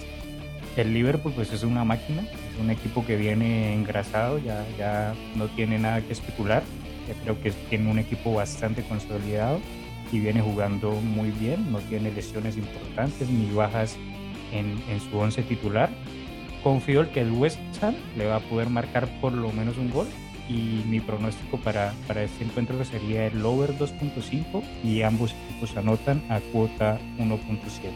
El 0.76 0.94
Liverpool 0.94 1.32
pues 1.34 1.52
es 1.52 1.62
una 1.62 1.84
máquina, 1.84 2.22
es 2.22 2.60
un 2.60 2.70
equipo 2.70 3.04
que 3.04 3.16
viene 3.16 3.74
engrasado, 3.74 4.38
ya, 4.38 4.64
ya 4.78 5.14
no 5.34 5.46
tiene 5.48 5.78
nada 5.78 6.00
que 6.00 6.12
especular. 6.12 6.62
Creo 7.22 7.40
que 7.40 7.52
tiene 7.52 7.90
un 7.90 7.98
equipo 7.98 8.34
bastante 8.34 8.82
consolidado 8.82 9.60
y 10.12 10.20
viene 10.20 10.40
jugando 10.40 10.92
muy 10.92 11.30
bien, 11.30 11.70
no 11.70 11.78
tiene 11.78 12.10
lesiones 12.10 12.56
importantes 12.56 13.28
ni 13.28 13.50
bajas 13.52 13.96
en, 14.52 14.82
en 14.88 15.00
su 15.00 15.16
once 15.18 15.42
titular 15.42 15.90
confío 16.62 17.02
en 17.02 17.08
que 17.10 17.20
el 17.20 17.32
West 17.32 17.58
Ham 17.82 17.94
le 18.16 18.26
va 18.26 18.36
a 18.36 18.40
poder 18.40 18.68
marcar 18.68 19.08
por 19.20 19.32
lo 19.32 19.50
menos 19.52 19.76
un 19.78 19.90
gol 19.90 20.06
y 20.48 20.82
mi 20.86 21.00
pronóstico 21.00 21.58
para, 21.58 21.92
para 22.06 22.22
este 22.22 22.44
encuentro 22.44 22.82
sería 22.84 23.26
el 23.26 23.44
over 23.44 23.76
2.5 23.78 24.62
y 24.82 25.02
ambos 25.02 25.34
equipos 25.44 25.76
anotan 25.76 26.22
a 26.30 26.40
cuota 26.40 26.98
1.7. 27.18 27.90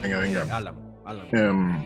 Venga, 0.00 0.18
venga. 0.20 0.74
Em, 1.32 1.84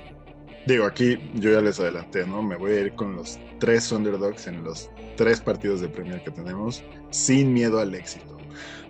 digo, 0.67 0.85
aquí 0.85 1.19
yo 1.35 1.53
ya 1.53 1.61
les 1.61 1.79
adelanté, 1.81 2.27
¿no? 2.27 2.43
Me 2.43 2.57
voy 2.57 2.73
a 2.73 2.81
ir 2.81 2.93
con 2.95 3.17
los 3.17 3.39
tres 3.59 3.91
underdogs 3.93 4.47
en 4.47 4.65
los 4.65 4.91
tres 5.17 5.41
partidos 5.41 5.81
de 5.81 5.89
Premier 5.89 6.23
que 6.23 6.31
tenemos, 6.31 6.83
sin 7.11 7.53
miedo 7.53 7.81
al 7.81 7.95
éxito. 7.95 8.39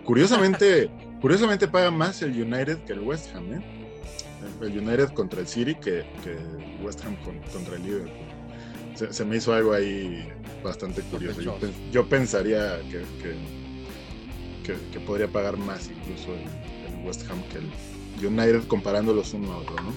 Curiosamente, 0.03 0.89
curiosamente 1.21 1.67
paga 1.67 1.91
más 1.91 2.21
el 2.21 2.31
United 2.31 2.79
que 2.85 2.93
el 2.93 2.99
West 2.99 3.33
Ham, 3.35 3.53
¿eh? 3.53 3.61
el 4.61 4.77
United 4.77 5.09
contra 5.09 5.41
el 5.41 5.47
City 5.47 5.75
que, 5.75 6.03
West 6.81 7.03
Ham 7.05 7.15
contra 7.51 7.75
el 7.75 7.83
Liverpool. 7.83 8.27
Se, 8.95 9.25
me 9.25 9.37
hizo 9.37 9.53
algo 9.53 9.73
ahí 9.73 10.27
bastante 10.63 11.01
curioso. 11.03 11.41
Yo, 11.91 12.07
pensaría 12.07 12.79
que, 12.89 13.03
que, 14.63 14.99
podría 14.99 15.27
pagar 15.27 15.57
más 15.57 15.89
incluso 15.89 16.33
el, 16.33 17.05
West 17.05 17.29
Ham 17.29 17.41
que 17.49 17.57
el 17.57 18.25
United 18.25 18.65
comparándolos 18.67 19.33
uno 19.33 19.51
a 19.51 19.57
otro, 19.57 19.75
¿no? 19.75 19.91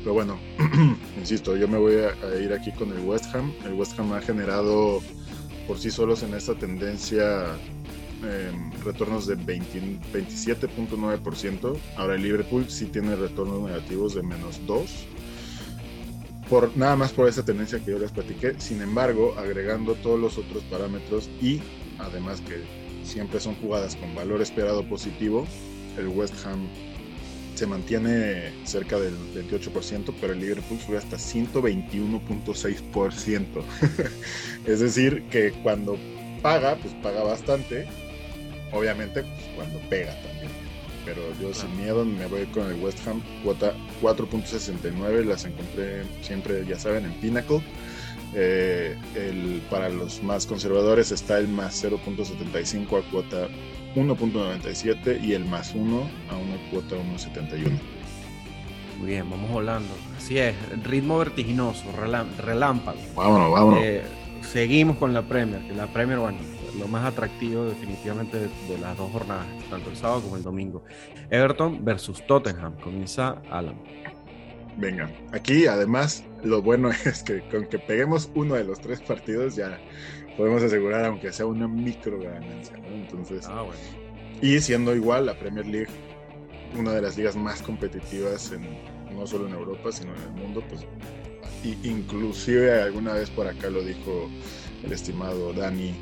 Pero 0.00 0.14
bueno, 0.14 0.38
insisto, 1.18 1.56
yo 1.56 1.68
me 1.68 1.78
voy 1.78 1.96
a, 1.96 2.40
ir 2.40 2.52
aquí 2.52 2.72
con 2.72 2.92
el 2.92 3.00
West 3.00 3.34
Ham. 3.34 3.52
El 3.64 3.74
West 3.74 3.98
Ham 3.98 4.12
ha 4.12 4.20
generado 4.20 5.00
por 5.66 5.78
sí 5.78 5.90
solos 5.90 6.22
en 6.22 6.34
esta 6.34 6.54
tendencia 6.54 7.56
Em, 8.22 8.70
retornos 8.84 9.26
de 9.26 9.38
27.9%. 9.38 11.78
Ahora 11.96 12.16
el 12.16 12.22
Liverpool 12.22 12.66
sí 12.68 12.84
tiene 12.86 13.14
retornos 13.16 13.62
negativos 13.62 14.14
de 14.14 14.22
menos 14.22 14.60
2. 14.66 15.06
Por, 16.50 16.76
nada 16.76 16.96
más 16.96 17.12
por 17.12 17.26
esa 17.28 17.42
tendencia 17.44 17.78
que 17.78 17.92
yo 17.92 17.98
les 17.98 18.12
platiqué. 18.12 18.60
Sin 18.60 18.82
embargo, 18.82 19.34
agregando 19.38 19.94
todos 19.94 20.20
los 20.20 20.36
otros 20.36 20.62
parámetros 20.64 21.30
y 21.40 21.62
además 21.98 22.42
que 22.42 22.62
siempre 23.04 23.40
son 23.40 23.54
jugadas 23.54 23.96
con 23.96 24.14
valor 24.14 24.42
esperado 24.42 24.86
positivo, 24.86 25.46
el 25.96 26.08
West 26.08 26.34
Ham 26.44 26.68
se 27.60 27.66
mantiene 27.66 28.52
cerca 28.64 28.98
del 28.98 29.14
28%, 29.34 30.14
pero 30.18 30.32
el 30.32 30.40
Liverpool 30.40 30.80
sube 30.80 30.96
hasta 30.96 31.18
121.6%. 31.18 33.62
es 34.66 34.80
decir, 34.80 35.24
que 35.30 35.52
cuando 35.62 35.98
paga, 36.42 36.76
pues 36.76 36.94
paga 37.02 37.22
bastante 37.22 37.86
Obviamente, 38.72 39.22
pues, 39.22 39.44
cuando 39.56 39.78
pega 39.88 40.14
también. 40.22 40.50
Pero 41.04 41.22
yo 41.40 41.52
sin 41.54 41.76
miedo 41.76 42.04
me 42.04 42.26
voy 42.26 42.44
con 42.46 42.70
el 42.70 42.80
West 42.80 43.06
Ham, 43.06 43.22
cuota 43.42 43.74
4.69, 44.02 45.24
las 45.24 45.44
encontré 45.44 46.02
siempre, 46.22 46.64
ya 46.66 46.78
saben, 46.78 47.04
en 47.04 47.12
Pinnacle. 47.14 47.62
Eh, 48.34 48.96
el, 49.16 49.60
para 49.70 49.88
los 49.88 50.22
más 50.22 50.46
conservadores 50.46 51.10
está 51.10 51.38
el 51.38 51.48
más 51.48 51.82
0.75 51.82 52.98
a 52.98 53.10
cuota 53.10 53.48
1.97 53.94 55.22
y 55.22 55.34
el 55.34 55.44
más 55.44 55.74
1 55.74 55.96
a 56.30 56.36
una 56.36 56.70
cuota 56.70 56.96
1.71. 56.96 57.70
Muy 58.98 59.08
bien, 59.08 59.28
vamos 59.30 59.50
volando. 59.50 59.88
Así 60.16 60.38
es, 60.38 60.54
ritmo 60.84 61.18
vertiginoso, 61.18 61.84
relámpago. 61.96 62.98
Vámonos, 63.16 63.50
vámonos. 63.50 63.80
Eh, 63.82 64.02
seguimos 64.42 64.98
con 64.98 65.14
la 65.14 65.22
Premier, 65.22 65.66
que 65.66 65.72
la 65.72 65.86
Premier, 65.86 66.18
bueno, 66.18 66.38
lo 66.78 66.86
más 66.86 67.04
atractivo 67.04 67.64
definitivamente 67.64 68.38
de, 68.38 68.78
las 68.80 68.96
dos 68.96 69.10
jornadas, 69.10 69.46
tanto 69.70 69.90
el 69.90 69.96
sábado 69.96 70.22
como 70.22 70.36
el 70.36 70.42
domingo. 70.42 70.84
Everton 71.30 71.84
versus 71.84 72.24
Tottenham, 72.26 72.76
comienza 72.76 73.40
Alan. 73.50 73.76
Venga, 74.76 75.10
aquí 75.32 75.66
además 75.66 76.24
lo 76.44 76.62
bueno 76.62 76.90
es 77.04 77.22
que 77.22 77.40
con 77.48 77.66
que 77.66 77.78
peguemos 77.78 78.30
uno 78.34 78.54
de 78.54 78.64
los 78.64 78.80
tres 78.80 79.00
partidos 79.00 79.56
ya 79.56 79.78
podemos 80.40 80.62
asegurar 80.62 81.04
aunque 81.04 81.30
sea 81.34 81.44
una 81.44 81.68
micro 81.68 82.18
ganancia, 82.18 82.74
Entonces, 82.90 83.46
ah, 83.46 83.66
y 84.40 84.58
siendo 84.60 84.96
igual 84.96 85.26
la 85.26 85.38
Premier 85.38 85.66
League 85.66 85.90
una 86.78 86.94
de 86.94 87.02
las 87.02 87.18
ligas 87.18 87.36
más 87.36 87.60
competitivas 87.60 88.50
en, 88.50 88.62
no 89.14 89.26
solo 89.26 89.46
en 89.48 89.52
Europa, 89.52 89.92
sino 89.92 90.14
en 90.14 90.22
el 90.22 90.30
mundo, 90.30 90.64
pues 90.66 90.86
inclusive 91.84 92.80
alguna 92.80 93.12
vez 93.12 93.28
por 93.28 93.48
acá 93.48 93.68
lo 93.68 93.82
dijo 93.82 94.30
el 94.82 94.90
estimado 94.90 95.52
Dani 95.52 95.92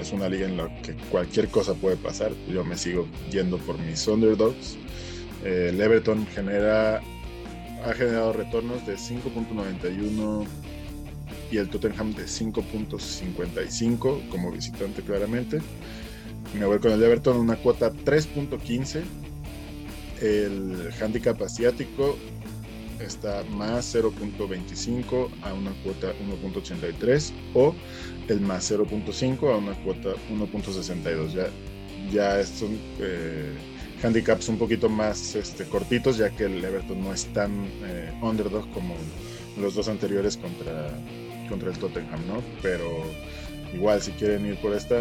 es 0.00 0.10
una 0.10 0.28
liga 0.28 0.48
en 0.48 0.56
la 0.56 0.74
que 0.82 0.96
cualquier 1.12 1.46
cosa 1.46 1.74
puede 1.74 1.94
pasar. 1.94 2.32
Yo 2.48 2.64
me 2.64 2.76
sigo 2.76 3.06
yendo 3.30 3.58
por 3.58 3.78
mis 3.78 4.04
underdogs. 4.08 4.76
Eh, 5.44 5.68
el 5.68 5.80
Everton 5.80 6.26
genera, 6.26 7.00
ha 7.84 7.92
generado 7.92 8.32
retornos 8.32 8.84
de 8.84 8.94
5.91 8.94 10.44
y 11.54 11.58
el 11.58 11.68
Tottenham 11.68 12.12
de 12.14 12.24
5.55 12.24 14.28
como 14.28 14.50
visitante 14.50 15.02
claramente. 15.02 15.60
Me 16.58 16.66
voy 16.66 16.80
con 16.80 16.90
el 16.90 17.00
Everton 17.00 17.36
una 17.36 17.54
cuota 17.54 17.92
3.15. 17.92 19.02
El 20.20 20.90
handicap 21.00 21.40
asiático 21.42 22.16
está 22.98 23.44
más 23.50 23.94
0.25 23.94 25.28
a 25.42 25.54
una 25.54 25.70
cuota 25.84 26.12
1.83 26.42 27.30
o 27.54 27.72
el 28.26 28.40
más 28.40 28.72
0.5 28.72 29.54
a 29.54 29.56
una 29.56 29.74
cuota 29.84 30.14
1.62. 30.32 31.34
Ya, 31.34 31.46
ya 32.12 32.44
son 32.44 32.76
eh, 32.98 33.54
handicaps 34.02 34.48
un 34.48 34.58
poquito 34.58 34.88
más 34.88 35.36
este, 35.36 35.66
cortitos, 35.66 36.16
ya 36.16 36.30
que 36.30 36.46
el 36.46 36.64
Everton 36.64 37.00
no 37.00 37.12
es 37.12 37.26
tan 37.26 37.52
eh, 37.84 38.12
underdog 38.22 38.68
como 38.72 38.96
los 39.56 39.76
dos 39.76 39.86
anteriores 39.86 40.36
contra, 40.36 40.90
contra 41.48 41.70
el 41.70 41.78
Tottenham, 41.78 42.26
¿no? 42.26 42.42
Pero 42.62 43.04
igual, 43.72 44.00
si 44.02 44.12
quieren 44.12 44.46
ir 44.46 44.56
por 44.56 44.74
esta, 44.74 44.96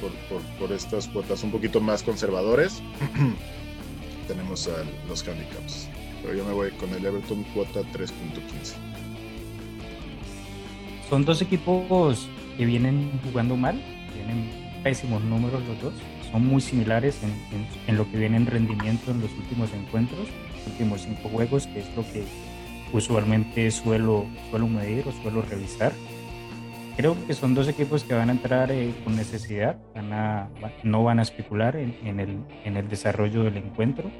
por, 0.00 0.40
por, 0.58 0.72
estas 0.72 1.08
cuotas 1.08 1.42
un 1.42 1.50
poquito 1.50 1.80
más 1.80 2.02
conservadores, 2.02 2.82
tenemos 4.28 4.68
a 4.68 4.84
los 5.08 5.26
handicaps. 5.26 5.88
Pero 6.22 6.34
yo 6.34 6.44
me 6.44 6.52
voy 6.52 6.70
con 6.72 6.90
el 6.90 7.04
Everton 7.04 7.44
cuota 7.54 7.80
3.15 7.92 8.74
son 11.08 11.24
dos 11.24 11.40
equipos 11.40 12.28
que 12.56 12.66
vienen 12.66 13.20
jugando 13.24 13.56
mal, 13.56 13.80
tienen 14.12 14.50
pésimos 14.82 15.22
números 15.22 15.62
los 15.66 15.80
dos, 15.80 15.94
son 16.32 16.46
muy 16.46 16.60
similares 16.60 17.20
en, 17.86 17.96
lo 17.96 18.10
que 18.10 18.18
viene 18.18 18.36
en 18.38 18.46
rendimiento 18.46 19.10
en 19.10 19.20
los 19.20 19.30
últimos 19.32 19.72
encuentros, 19.72 20.26
últimos 20.66 21.02
cinco 21.02 21.28
juegos, 21.28 21.66
que 21.68 21.80
es 21.80 21.96
lo 21.96 22.02
que 22.12 22.24
usualmente 22.92 23.70
suelo, 23.70 24.26
suelo 24.50 24.68
medir 24.68 25.06
o 25.06 25.12
suelo 25.22 25.42
revisar. 25.42 25.92
Creo 26.96 27.16
que 27.26 27.34
son 27.34 27.54
dos 27.54 27.68
equipos 27.68 28.04
que 28.04 28.14
van 28.14 28.30
a 28.30 28.32
entrar 28.32 28.72
eh, 28.72 28.94
con 29.04 29.16
necesidad, 29.16 29.76
no 30.82 31.04
van 31.04 31.18
a 31.18 31.22
especular 31.22 31.76
en, 31.76 32.20
el, 32.20 32.38
en 32.64 32.76
el 32.76 32.88
desarrollo 32.88 33.44
del 33.44 33.58
encuentro 33.58 34.10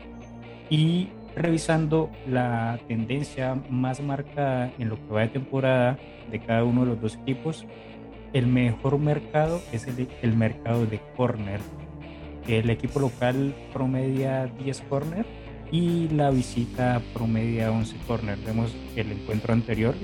y 0.68 1.08
revisando 1.34 2.10
la 2.26 2.78
tendencia 2.86 3.54
más 3.70 4.00
marcada 4.00 4.72
en 4.78 4.90
lo 4.90 4.96
que 4.96 5.12
va 5.12 5.20
de 5.22 5.28
temporada 5.28 5.98
de 6.30 6.38
cada 6.40 6.64
uno 6.64 6.82
de 6.82 6.88
los 6.88 7.00
dos 7.00 7.14
equipos, 7.22 7.64
el 8.32 8.46
mejor 8.46 8.98
mercado 8.98 9.62
es 9.72 9.86
el, 9.86 10.08
el 10.20 10.36
mercado 10.36 10.84
de 10.86 11.00
corner. 11.16 11.60
El 12.46 12.68
equipo 12.70 13.00
local 13.00 13.54
promedia 13.72 14.46
10 14.46 14.80
corner 14.82 15.26
y 15.70 16.08
la 16.08 16.30
visita 16.30 17.02
promedia 17.12 17.70
11 17.70 17.96
corner. 18.06 18.38
Vemos 18.44 18.72
el 18.94 19.12
encuentro 19.12 19.52
anterior, 19.52 19.94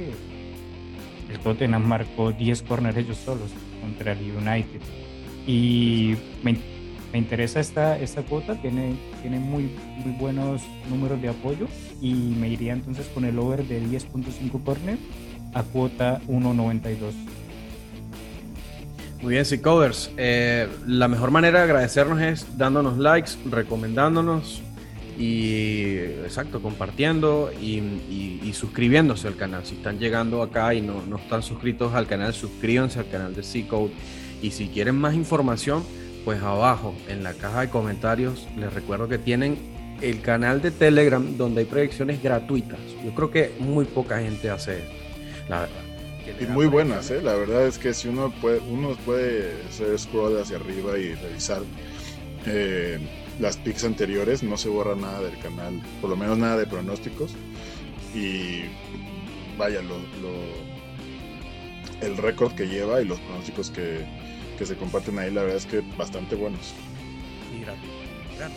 el 1.30 1.38
Tottenham 1.38 1.84
marcó 1.84 2.32
10 2.32 2.62
corners 2.62 2.96
ellos 2.96 3.18
solos 3.18 3.50
contra 3.80 4.12
el 4.12 4.18
United. 4.36 4.80
Y 5.46 6.14
me 6.42 7.18
interesa 7.18 7.60
esta, 7.60 7.98
esta 7.98 8.22
cuota, 8.22 8.60
tiene, 8.60 8.96
tiene 9.20 9.38
muy, 9.38 9.70
muy 10.04 10.12
buenos 10.18 10.62
números 10.88 11.20
de 11.20 11.28
apoyo 11.28 11.66
y 12.00 12.12
me 12.12 12.48
iría 12.48 12.72
entonces 12.72 13.06
con 13.08 13.24
el 13.24 13.38
over 13.38 13.64
de 13.64 13.82
10.5 13.82 14.64
corner 14.64 14.98
a 15.54 15.62
cuota 15.62 16.20
1.92. 16.28 17.12
Muy 19.22 19.34
bien, 19.34 19.44
Covers. 19.62 20.10
Eh, 20.16 20.68
la 20.86 21.06
mejor 21.06 21.30
manera 21.30 21.60
de 21.60 21.64
agradecernos 21.64 22.20
es 22.20 22.58
dándonos 22.58 22.98
likes, 22.98 23.32
recomendándonos 23.48 24.62
y 25.18 25.96
exacto, 26.24 26.60
compartiendo 26.60 27.50
y, 27.60 28.52
suscribiéndose 28.52 29.28
al 29.28 29.36
canal. 29.36 29.64
Si 29.64 29.76
están 29.76 29.98
llegando 29.98 30.42
acá 30.42 30.74
y 30.74 30.80
no, 30.80 31.02
no 31.06 31.16
están 31.16 31.42
suscritos 31.42 31.94
al 31.94 32.06
canal, 32.06 32.34
suscríbanse 32.34 32.98
al 32.98 33.08
canal 33.08 33.34
de 33.34 33.42
C-Code. 33.42 33.92
Y 34.42 34.50
si 34.50 34.68
quieren 34.68 34.96
más 34.96 35.14
información, 35.14 35.84
pues 36.24 36.42
abajo 36.42 36.94
en 37.08 37.22
la 37.22 37.32
caja 37.34 37.62
de 37.62 37.70
comentarios 37.70 38.46
les 38.56 38.72
recuerdo 38.72 39.08
que 39.08 39.18
tienen 39.18 39.56
el 40.00 40.20
canal 40.20 40.60
de 40.60 40.70
Telegram 40.70 41.36
donde 41.36 41.60
hay 41.60 41.66
proyecciones 41.66 42.22
gratuitas. 42.22 42.78
Yo 43.04 43.14
creo 43.14 43.30
que 43.30 43.52
muy 43.58 43.84
poca 43.84 44.20
gente 44.20 44.50
hace 44.50 44.78
esto. 44.78 45.02
Y 46.40 46.46
muy 46.46 46.66
buenas, 46.66 47.10
¿eh? 47.10 47.20
La 47.20 47.34
verdad 47.34 47.66
es 47.66 47.78
que 47.78 47.92
si 47.94 48.08
uno 48.08 48.32
puede, 48.40 48.60
uno 48.60 48.96
puede 49.04 49.52
hacer 49.68 49.98
scroll 49.98 50.40
hacia 50.40 50.56
arriba 50.56 50.98
y 50.98 51.14
revisar 51.14 51.62
eh, 52.46 52.98
las 53.38 53.56
picks 53.56 53.84
anteriores, 53.84 54.42
no 54.42 54.56
se 54.56 54.68
borra 54.68 54.94
nada 54.94 55.20
del 55.20 55.38
canal, 55.38 55.80
por 56.00 56.10
lo 56.10 56.16
menos 56.16 56.38
nada 56.38 56.56
de 56.56 56.66
pronósticos. 56.66 57.34
Y 58.14 58.62
vaya, 59.56 59.80
lo, 59.82 59.96
el 62.00 62.16
récord 62.16 62.52
que 62.52 62.66
lleva 62.66 63.00
y 63.00 63.04
los 63.04 63.18
pronósticos 63.20 63.70
que, 63.70 64.04
que 64.58 64.66
se 64.66 64.76
comparten 64.76 65.18
ahí, 65.18 65.32
la 65.32 65.42
verdad 65.42 65.58
es 65.58 65.66
que 65.66 65.82
bastante 65.96 66.36
buenos. 66.36 66.74
Y 67.52 67.64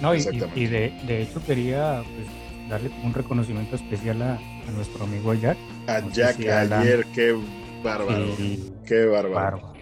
no, 0.01 0.15
y, 0.15 0.21
de, 0.65 0.93
de, 1.05 1.21
hecho 1.21 1.43
quería 1.45 2.03
pues, 2.03 2.69
darle 2.69 2.89
un 3.03 3.13
reconocimiento 3.13 3.75
especial 3.75 4.21
a, 4.21 4.39
nuestro 4.71 5.03
amigo 5.03 5.33
Jack. 5.35 5.57
A 5.87 5.99
Jack 6.09 6.39
ayer, 6.39 7.05
qué 7.13 7.37
bárbaro. 7.83 8.25
qué 8.85 9.05
bárbaro. 9.05 9.73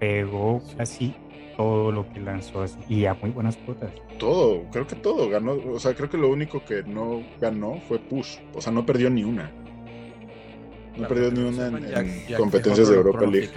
Pegó 0.00 0.60
así 0.78 1.14
todo 1.56 1.90
lo 1.92 2.12
que 2.12 2.20
lanzó 2.20 2.62
así, 2.62 2.78
y 2.88 3.06
a 3.06 3.14
muy 3.14 3.30
buenas 3.30 3.56
cuotas. 3.56 3.90
Todo, 4.18 4.64
creo 4.70 4.86
que 4.86 4.96
todo 4.96 5.28
ganó. 5.28 5.56
O 5.72 5.80
sea, 5.80 5.94
creo 5.94 6.10
que 6.10 6.18
lo 6.18 6.28
único 6.28 6.64
que 6.64 6.82
no 6.82 7.22
ganó 7.40 7.80
fue 7.88 7.98
Push. 7.98 8.38
O 8.54 8.60
sea, 8.60 8.72
no 8.72 8.84
perdió 8.84 9.10
ni 9.10 9.24
una. 9.24 9.50
No 10.96 11.08
perdió 11.08 11.30
ni 11.30 11.40
una 11.40 11.66
en, 11.66 12.36
competencias 12.36 12.88
de 12.88 12.96
Europa 12.96 13.26
League. 13.26 13.50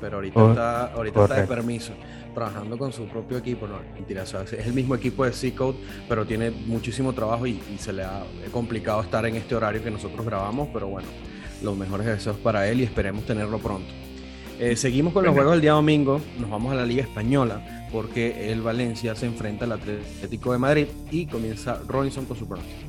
Pero 0.00 0.16
ahorita, 0.16 0.50
está, 0.50 0.92
ahorita 0.92 1.22
está 1.22 1.40
de 1.40 1.46
permiso 1.46 1.92
trabajando 2.34 2.76
con 2.76 2.92
su 2.92 3.06
propio 3.06 3.38
equipo. 3.38 3.66
No, 3.66 3.80
mentira, 3.94 4.24
es 4.24 4.34
el 4.34 4.74
mismo 4.74 4.94
equipo 4.94 5.24
de 5.24 5.32
C-Code, 5.32 5.78
pero 6.06 6.26
tiene 6.26 6.50
muchísimo 6.50 7.14
trabajo 7.14 7.46
y, 7.46 7.60
se 7.78 7.94
le 7.94 8.04
ha 8.04 8.24
complicado 8.52 9.00
estar 9.00 9.24
en 9.24 9.36
este 9.36 9.54
horario 9.54 9.82
que 9.82 9.90
nosotros 9.90 10.26
grabamos, 10.26 10.68
pero 10.72 10.88
bueno, 10.88 11.08
los 11.62 11.76
mejores 11.76 12.06
deseos 12.06 12.36
para 12.36 12.68
él 12.68 12.80
y 12.80 12.84
esperemos 12.84 13.24
tenerlo 13.24 13.58
pronto. 13.58 14.05
Eh, 14.58 14.74
seguimos 14.74 15.12
con 15.12 15.24
los 15.24 15.34
juegos 15.34 15.52
del 15.52 15.60
día 15.60 15.72
domingo, 15.72 16.20
nos 16.38 16.48
vamos 16.48 16.72
a 16.72 16.76
la 16.76 16.86
Liga 16.86 17.02
Española 17.02 17.88
porque 17.92 18.50
el 18.50 18.62
Valencia 18.62 19.14
se 19.14 19.26
enfrenta 19.26 19.66
al 19.66 19.72
Atlético 19.72 20.52
de 20.52 20.58
Madrid 20.58 20.86
y 21.10 21.26
comienza 21.26 21.80
Robinson 21.86 22.24
con 22.24 22.38
su 22.38 22.48
pronóstico. 22.48 22.80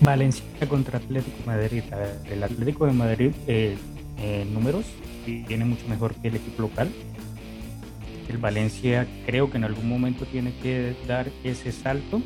Valencia 0.00 0.44
contra 0.68 0.98
Atlético 0.98 1.36
de 1.40 1.46
Madrid. 1.46 1.82
El 2.30 2.42
Atlético 2.42 2.86
de 2.86 2.92
Madrid 2.92 3.32
eh, 3.46 3.76
en 4.22 4.54
números 4.54 4.86
tiene 5.24 5.64
mucho 5.66 5.86
mejor 5.88 6.14
que 6.14 6.28
el 6.28 6.36
equipo 6.36 6.62
local. 6.62 6.88
El 8.30 8.38
Valencia 8.38 9.06
creo 9.26 9.50
que 9.50 9.58
en 9.58 9.64
algún 9.64 9.88
momento 9.88 10.24
tiene 10.24 10.54
que 10.62 10.94
dar 11.06 11.26
ese 11.44 11.72
salto. 11.72 12.22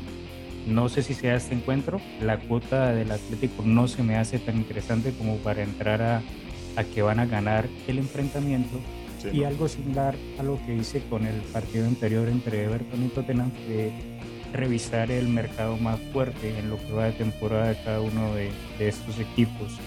No 0.67 0.87
sé 0.87 1.03
si 1.03 1.13
sea 1.13 1.35
este 1.35 1.53
encuentro. 1.53 1.99
La 2.21 2.39
cuota 2.39 2.93
del 2.93 3.11
Atlético 3.11 3.63
no 3.65 3.89
se 3.89 4.03
me 4.03 4.15
hace 4.15 4.39
tan 4.39 4.55
interesante 4.55 5.13
como 5.17 5.37
para 5.37 5.63
entrar 5.63 6.01
a, 6.01 6.21
a 6.75 6.83
que 6.83 7.01
van 7.01 7.19
a 7.19 7.25
ganar 7.25 7.67
el 7.87 7.99
enfrentamiento. 7.99 8.79
Y 9.31 9.45
algo 9.45 9.69
similar 9.69 10.15
a 10.37 10.43
lo 10.43 10.59
que 10.65 10.75
hice 10.75 11.01
con 11.09 11.25
el 11.25 11.39
partido 11.53 11.87
anterior 11.87 12.27
entre 12.27 12.65
Everton 12.65 13.05
y 13.05 13.07
Tottenham, 13.07 13.51
de 13.69 13.91
revisar 14.51 15.11
el 15.11 15.29
mercado 15.29 15.77
más 15.77 15.97
fuerte 16.11 16.59
en 16.59 16.69
lo 16.69 16.77
que 16.77 16.91
va 16.91 17.05
de 17.05 17.13
temporada 17.13 17.69
de 17.69 17.77
cada 17.83 18.01
uno 18.01 18.33
de, 18.35 18.51
de 18.77 18.89
estos 18.89 19.17
equipos. 19.19 19.77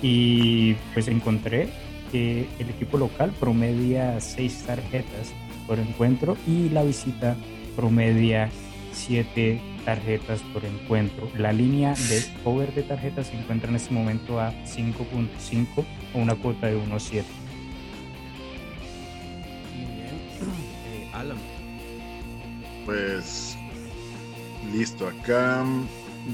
Y 0.00 0.74
pues 0.94 1.08
encontré 1.08 1.68
el 2.14 2.68
equipo 2.70 2.98
local 2.98 3.32
promedia 3.40 4.20
seis 4.20 4.62
tarjetas 4.66 5.32
por 5.66 5.78
encuentro 5.78 6.36
y 6.46 6.68
la 6.68 6.84
visita 6.84 7.36
promedia 7.74 8.50
siete 8.92 9.60
tarjetas 9.84 10.40
por 10.52 10.64
encuentro. 10.64 11.28
La 11.36 11.52
línea 11.52 11.94
de 11.94 12.24
over 12.44 12.72
de 12.74 12.82
tarjetas 12.82 13.28
se 13.28 13.38
encuentra 13.38 13.70
en 13.70 13.76
este 13.76 13.92
momento 13.92 14.40
a 14.40 14.52
5.5 14.64 15.84
o 16.14 16.18
una 16.18 16.34
cuota 16.34 16.66
de 16.66 16.76
1.7. 16.76 17.24
Eh, 20.86 21.08
Alan. 21.14 21.38
Pues 22.84 23.56
listo, 24.72 25.08
acá 25.08 25.64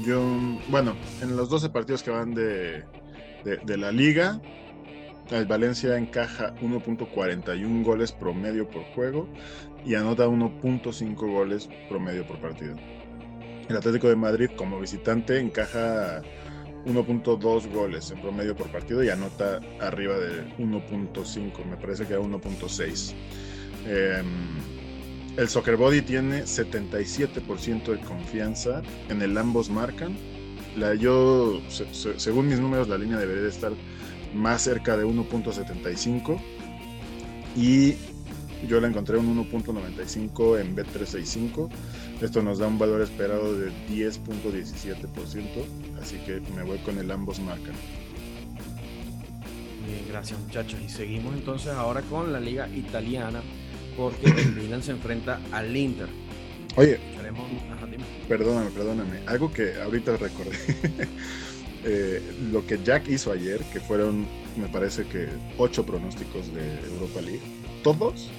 yo, 0.05 0.21
bueno, 0.69 0.95
en 1.21 1.37
los 1.37 1.49
12 1.49 1.69
partidos 1.69 2.03
que 2.03 2.11
van 2.11 2.33
de, 2.33 2.83
de 3.43 3.77
la 3.77 3.91
liga, 3.91 4.41
el 5.31 5.45
Valencia 5.45 5.97
encaja 5.97 6.53
1.41 6.55 7.83
goles 7.83 8.11
promedio 8.11 8.69
por 8.69 8.83
juego 8.93 9.29
y 9.85 9.95
anota 9.95 10.27
1.5 10.27 11.15
goles 11.15 11.69
promedio 11.87 12.27
por 12.27 12.39
partido. 12.39 12.75
El 13.69 13.77
Atlético 13.77 14.09
de 14.09 14.15
Madrid 14.15 14.49
como 14.55 14.79
visitante 14.79 15.39
encaja 15.39 16.21
1.2 16.85 17.71
goles 17.71 18.11
en 18.11 18.21
promedio 18.21 18.55
por 18.55 18.71
partido 18.71 19.03
y 19.03 19.09
anota 19.09 19.59
arriba 19.79 20.17
de 20.17 20.45
1.5, 20.57 21.65
me 21.65 21.77
parece 21.77 22.05
que 22.05 22.15
a 22.15 22.19
1.6. 22.19 23.13
Em, 23.85 24.25
el 25.37 25.47
Soccer 25.47 25.77
Body 25.77 26.01
tiene 26.01 26.43
77% 26.43 27.91
de 27.91 27.99
confianza 28.01 28.81
en 29.09 29.21
el 29.21 29.37
ambos 29.37 29.69
marcan. 29.69 30.17
La, 30.75 30.93
yo, 30.95 31.61
según 31.69 32.47
mis 32.47 32.59
números, 32.59 32.87
la 32.87 32.97
línea 32.97 33.17
debería 33.17 33.47
estar 33.47 33.73
más 34.33 34.61
cerca 34.61 34.97
de 34.97 35.05
1.75 35.05 36.39
y 37.55 37.95
yo 38.67 38.79
la 38.79 38.87
encontré 38.87 39.17
un 39.17 39.35
1.95 39.49 40.59
en 40.59 40.75
B365. 40.75 41.69
Esto 42.21 42.41
nos 42.41 42.59
da 42.59 42.67
un 42.67 42.77
valor 42.77 43.01
esperado 43.01 43.57
de 43.57 43.71
10.17%, 43.89 45.65
así 46.01 46.17
que 46.17 46.41
me 46.55 46.63
voy 46.63 46.77
con 46.79 46.97
el 46.97 47.09
ambos 47.11 47.39
marcan. 47.39 47.73
Bien, 49.87 50.05
gracias 50.09 50.39
muchachos. 50.39 50.79
Y 50.85 50.89
seguimos 50.89 51.33
entonces 51.33 51.69
ahora 51.69 52.01
con 52.03 52.31
la 52.31 52.39
liga 52.39 52.69
italiana, 52.69 53.41
porque 53.97 54.27
el 54.27 54.51
Milan 54.55 54.83
se 54.83 54.91
enfrenta 54.91 55.39
al 55.51 55.75
Inter. 55.75 56.07
Oye, 56.75 56.99
perdóname, 58.27 58.69
perdóname. 58.69 59.19
Algo 59.25 59.51
que 59.51 59.81
ahorita 59.81 60.17
recordé. 60.17 60.57
Eh, 61.83 62.21
lo 62.51 62.63
que 62.67 62.79
Jack 62.83 63.07
hizo 63.07 63.31
ayer, 63.31 63.59
que 63.73 63.79
fueron, 63.79 64.27
me 64.55 64.67
parece 64.67 65.03
que, 65.05 65.29
ocho 65.57 65.83
pronósticos 65.83 66.53
de 66.53 66.79
Europa 66.93 67.21
League, 67.21 67.41
todos 67.81 68.29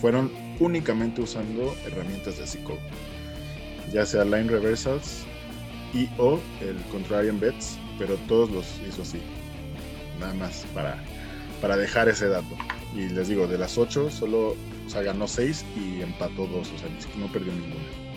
fueron 0.00 0.30
únicamente 0.58 1.20
usando 1.20 1.74
herramientas 1.86 2.38
de 2.38 2.44
Psycho. 2.44 2.78
Ya 3.92 4.06
sea 4.06 4.24
Line 4.24 4.48
Reversals 4.48 5.24
y 5.92 6.08
o 6.18 6.38
el 6.60 6.76
Contrarian 6.92 7.40
Bets, 7.40 7.78
pero 7.98 8.14
todos 8.28 8.50
los 8.50 8.80
hizo 8.88 9.02
así. 9.02 9.20
Nada 10.20 10.34
más 10.34 10.64
para, 10.74 11.02
para 11.60 11.76
dejar 11.76 12.08
ese 12.08 12.28
dato. 12.28 12.56
Y 12.94 13.08
les 13.08 13.28
digo, 13.28 13.46
de 13.46 13.58
las 13.58 13.78
ocho, 13.78 14.10
solo 14.10 14.56
o 14.86 15.02
ganó 15.02 15.28
seis 15.28 15.64
y 15.76 16.02
empató 16.02 16.46
dos, 16.46 16.70
o 16.72 16.78
sea, 16.78 16.88
no 17.16 17.26
perdió 17.32 17.52
ninguna 17.52 18.10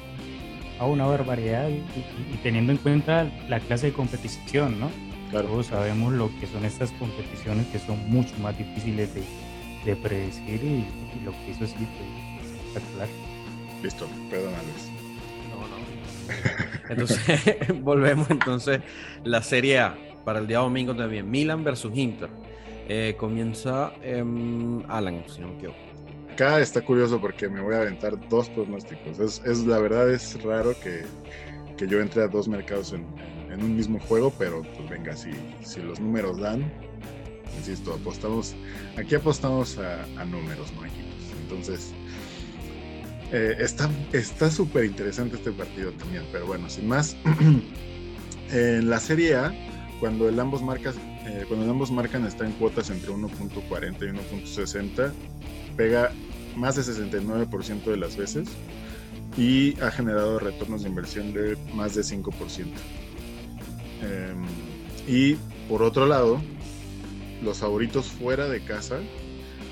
a 0.80 0.86
una 0.86 1.06
barbaridad 1.06 1.70
y, 1.70 2.38
teniendo 2.38 2.72
en 2.72 2.78
cuenta 2.78 3.32
la 3.48 3.60
clase 3.60 3.88
de 3.88 3.94
competición, 3.94 4.80
¿no? 4.80 4.90
Claro. 5.30 5.48
Todos 5.48 5.68
sabemos 5.68 6.14
lo 6.14 6.30
que 6.40 6.48
son 6.48 6.66
estas 6.66 6.92
competiciones 6.94 7.68
que 7.68 7.80
son 7.80 8.10
mucho 8.10 8.36
más 8.40 8.58
difíciles 8.58 9.14
de, 9.14 9.24
predecir 9.86 10.64
y, 10.64 10.86
lo 11.24 11.32
que 11.32 11.52
hizo 11.52 11.68
sí 11.68 11.76
fue 11.76 12.76
espectacular. 12.76 13.08
Listo, 13.82 14.08
perdona 14.30 14.58
Luis. 14.64 14.92
No, 15.50 15.68
no. 15.68 16.90
Entonces, 16.90 17.42
volvemos 17.82 18.30
entonces 18.30 18.82
la 19.24 19.42
Serie 19.42 19.80
A 19.80 19.98
para 20.26 20.40
el 20.40 20.48
día 20.48 20.60
domingo 20.60 20.96
también. 20.96 21.30
Milan 21.30 21.64
versus 21.64 21.96
Inter. 21.96 22.30
Eh, 22.90 23.16
comienza 23.18 23.94
em, 24.02 24.84
Alan, 24.90 25.24
si 25.28 25.40
no 25.40 25.48
me 25.48 25.54
equivoco 25.56 25.94
acá 26.34 26.60
está 26.60 26.82
curioso 26.82 27.22
porque 27.22 27.48
me 27.48 27.62
voy 27.62 27.76
a 27.76 27.82
aventar 27.82 28.18
dos 28.28 28.50
pronósticos. 28.50 29.20
Es, 29.20 29.66
la 29.66 29.78
verdad 29.78 30.12
es 30.12 30.42
raro 30.42 30.74
que, 30.82 31.06
yo 31.86 32.02
entre 32.02 32.24
a 32.24 32.28
dos 32.28 32.48
mercados 32.48 32.94
en, 32.94 33.06
un 33.54 33.76
mismo 33.76 34.00
juego, 34.00 34.34
pero 34.40 34.64
pues 34.64 34.90
venga, 34.90 35.16
si, 35.16 35.30
si 35.62 35.80
los 35.80 36.00
números 36.00 36.40
dan, 36.40 36.72
insisto, 37.68 37.94
apostamos, 37.94 38.54
aquí 38.98 39.16
apostamos 39.16 39.78
a, 39.78 40.26
números, 40.26 40.72
no 40.74 40.82
Entonces, 41.44 41.92
eh, 43.32 43.56
está 44.12 44.52
súper 44.52 44.86
interesante 44.86 45.38
este 45.38 45.52
partido 45.52 45.92
también, 45.94 46.24
pero 46.32 46.46
bueno, 46.46 46.70
sin 46.70 46.88
más, 46.88 47.16
en 48.52 48.90
la 48.90 49.00
Serie 49.00 49.36
A, 49.36 49.54
cuando 50.00 50.28
el 50.28 50.40
ambos 50.40 50.62
marcas, 50.62 50.96
eh, 51.26 51.46
cuando 51.48 51.70
ambos 51.72 51.90
marcan 51.90 52.26
está 52.26 52.46
en 52.46 52.52
cuotas 52.54 52.90
entre 52.90 53.12
1.40 53.12 53.96
y 54.02 54.44
1.60, 54.44 55.12
pega 55.78 56.12
más 56.58 56.76
de 56.76 56.82
69% 56.82 57.84
de 57.84 57.98
las 57.98 58.18
veces. 58.18 58.50
y 59.36 59.82
ha 59.82 59.90
generado 59.90 60.38
retornos 60.38 60.84
de 60.84 60.90
inversión 60.90 61.34
de 61.34 61.58
más 61.74 61.96
de 61.96 62.04
5%. 62.04 62.68
Em, 64.04 64.46
y 65.08 65.36
por 65.68 65.82
otro 65.82 66.06
lado, 66.06 66.40
los 67.44 67.60
favoritos 67.60 68.08
fuera 68.08 68.48
de 68.48 68.64
casa, 68.64 69.00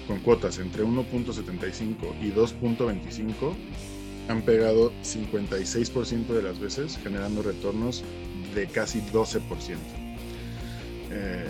con 0.08 0.20
cuotas 0.20 0.60
entre 0.60 0.84
1.75 0.84 1.96
y 2.22 2.32
2.25, 2.32 3.56
han 4.30 4.42
pegado 4.44 4.92
56% 5.04 6.28
de 6.28 6.44
las 6.44 6.60
veces, 6.60 7.00
generando 7.04 7.42
retornos 7.42 8.04
de 8.56 8.68
casi 8.68 9.02
12%. 9.02 9.42
Eh, 11.12 11.48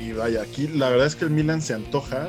y 0.00 0.12
vaya, 0.12 0.42
aquí 0.42 0.68
la 0.68 0.88
verdad 0.88 1.06
es 1.06 1.16
que 1.16 1.24
el 1.24 1.30
Milan 1.30 1.62
se 1.62 1.74
antoja, 1.74 2.28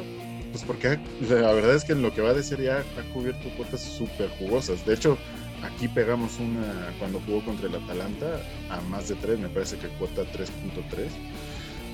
pues 0.51 0.63
porque 0.63 0.99
la 1.29 1.51
verdad 1.51 1.75
es 1.75 1.83
que 1.83 1.93
en 1.93 2.01
lo 2.01 2.13
que 2.13 2.21
va 2.21 2.33
de 2.33 2.43
serie 2.43 2.71
ha 2.71 2.83
cubierto 3.13 3.49
cuotas 3.55 3.81
súper 3.81 4.29
jugosas. 4.37 4.85
De 4.85 4.93
hecho, 4.93 5.17
aquí 5.63 5.87
pegamos 5.87 6.39
una 6.39 6.93
cuando 6.99 7.19
jugó 7.25 7.43
contra 7.43 7.67
el 7.67 7.75
Atalanta 7.75 8.39
a 8.69 8.81
más 8.81 9.09
de 9.09 9.15
3, 9.15 9.39
me 9.39 9.49
parece 9.49 9.77
que 9.77 9.87
cuota 9.89 10.23
3.3. 10.23 11.09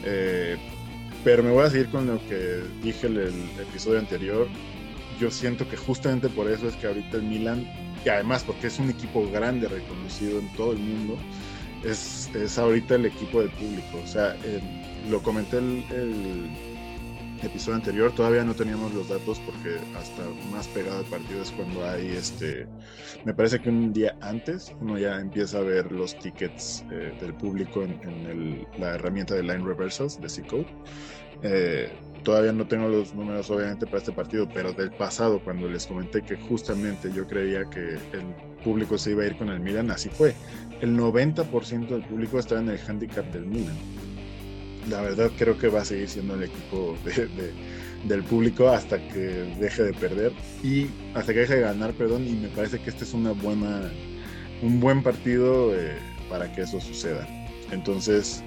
Eh, 0.03 0.57
pero 1.23 1.43
me 1.43 1.51
voy 1.51 1.65
a 1.65 1.69
seguir 1.69 1.89
con 1.89 2.07
lo 2.07 2.19
que 2.27 2.61
dije 2.81 3.07
en 3.07 3.17
el 3.17 3.59
episodio 3.59 3.99
anterior. 3.99 4.47
Yo 5.19 5.29
siento 5.29 5.67
que 5.69 5.77
justamente 5.77 6.29
por 6.29 6.49
eso 6.49 6.67
es 6.67 6.75
que 6.75 6.87
ahorita 6.87 7.17
el 7.17 7.23
Milan, 7.23 7.67
y 8.03 8.09
además 8.09 8.43
porque 8.43 8.67
es 8.67 8.79
un 8.79 8.89
equipo 8.89 9.29
grande, 9.31 9.67
reconocido 9.67 10.39
en 10.39 10.51
todo 10.53 10.71
el 10.73 10.79
mundo, 10.79 11.17
es, 11.83 12.29
es 12.33 12.57
ahorita 12.57 12.95
el 12.95 13.05
equipo 13.05 13.41
del 13.41 13.51
público. 13.51 13.99
O 14.03 14.07
sea, 14.07 14.35
lo 15.09 15.21
comenté 15.21 15.57
el, 15.57 15.83
el, 15.91 16.49
episodio 17.43 17.75
anterior, 17.77 18.11
todavía 18.13 18.43
no 18.43 18.53
teníamos 18.53 18.93
los 18.93 19.09
datos 19.09 19.39
porque 19.45 19.77
hasta 19.97 20.23
más 20.51 20.67
pegado 20.67 20.99
al 20.99 21.05
partido 21.05 21.41
es 21.41 21.51
cuando 21.51 21.87
hay 21.87 22.07
este. 22.07 22.67
Me 23.25 23.33
parece 23.33 23.59
que 23.59 23.69
un 23.69 23.93
día 23.93 24.15
antes 24.21 24.73
uno 24.81 24.97
ya 24.97 25.19
empieza 25.19 25.59
a 25.59 25.61
ver 25.61 25.91
los 25.91 26.17
tickets 26.19 26.83
eh, 26.91 27.13
del 27.19 27.33
público 27.33 27.83
en, 27.83 27.99
el, 28.27 28.67
la 28.79 28.95
herramienta 28.95 29.35
de 29.35 29.43
Line 29.43 29.65
Reversals 29.65 30.19
de 30.19 30.29
C-Code. 30.29 30.67
Eh, 31.43 31.91
todavía 32.23 32.51
no 32.51 32.67
tengo 32.67 32.87
los 32.87 33.13
números 33.15 33.49
obviamente 33.49 33.85
para 33.85 33.97
este 33.97 34.11
partido, 34.11 34.47
pero 34.53 34.73
del 34.73 34.91
pasado, 34.91 35.39
cuando 35.43 35.67
les 35.67 35.87
comenté 35.87 36.21
que 36.21 36.35
justamente 36.35 37.11
yo 37.11 37.27
creía 37.27 37.65
que 37.65 37.93
el 38.13 38.35
público 38.63 38.97
se 38.97 39.11
iba 39.11 39.23
a 39.23 39.27
ir 39.27 39.37
con 39.37 39.49
el 39.49 39.59
Milan, 39.59 39.91
así 39.91 40.09
fue. 40.09 40.35
El 40.81 40.97
90% 40.97 41.87
del 41.87 42.03
público 42.03 42.39
estaba 42.39 42.61
en 42.61 42.69
el 42.69 42.79
handicap 42.87 43.25
del 43.31 43.45
Milan. 43.45 43.75
La 44.91 44.99
verdad 44.99 45.31
creo 45.37 45.57
que 45.57 45.69
va 45.69 45.81
a 45.81 45.85
seguir 45.85 46.09
siendo 46.09 46.35
el 46.35 46.43
equipo 46.43 46.97
del 48.03 48.23
público 48.23 48.67
hasta 48.67 48.99
que 49.07 49.55
deje 49.57 49.83
de 49.83 49.93
perder 49.93 50.33
y 50.61 50.87
hasta 51.13 51.33
que 51.33 51.39
deje 51.39 51.55
de 51.55 51.61
ganar, 51.61 51.93
perdón, 51.93 52.27
y 52.27 52.33
me 52.33 52.49
parece 52.49 52.79
que 52.79 52.89
este 52.89 53.05
es 53.05 53.13
una 53.13 53.31
buena, 53.31 53.89
un 54.61 54.81
buen 54.81 55.01
partido 55.01 55.73
eh, 55.73 55.97
para 56.29 56.51
que 56.51 56.63
eso 56.63 56.81
suceda. 56.81 57.25
Entonces, 57.71 58.43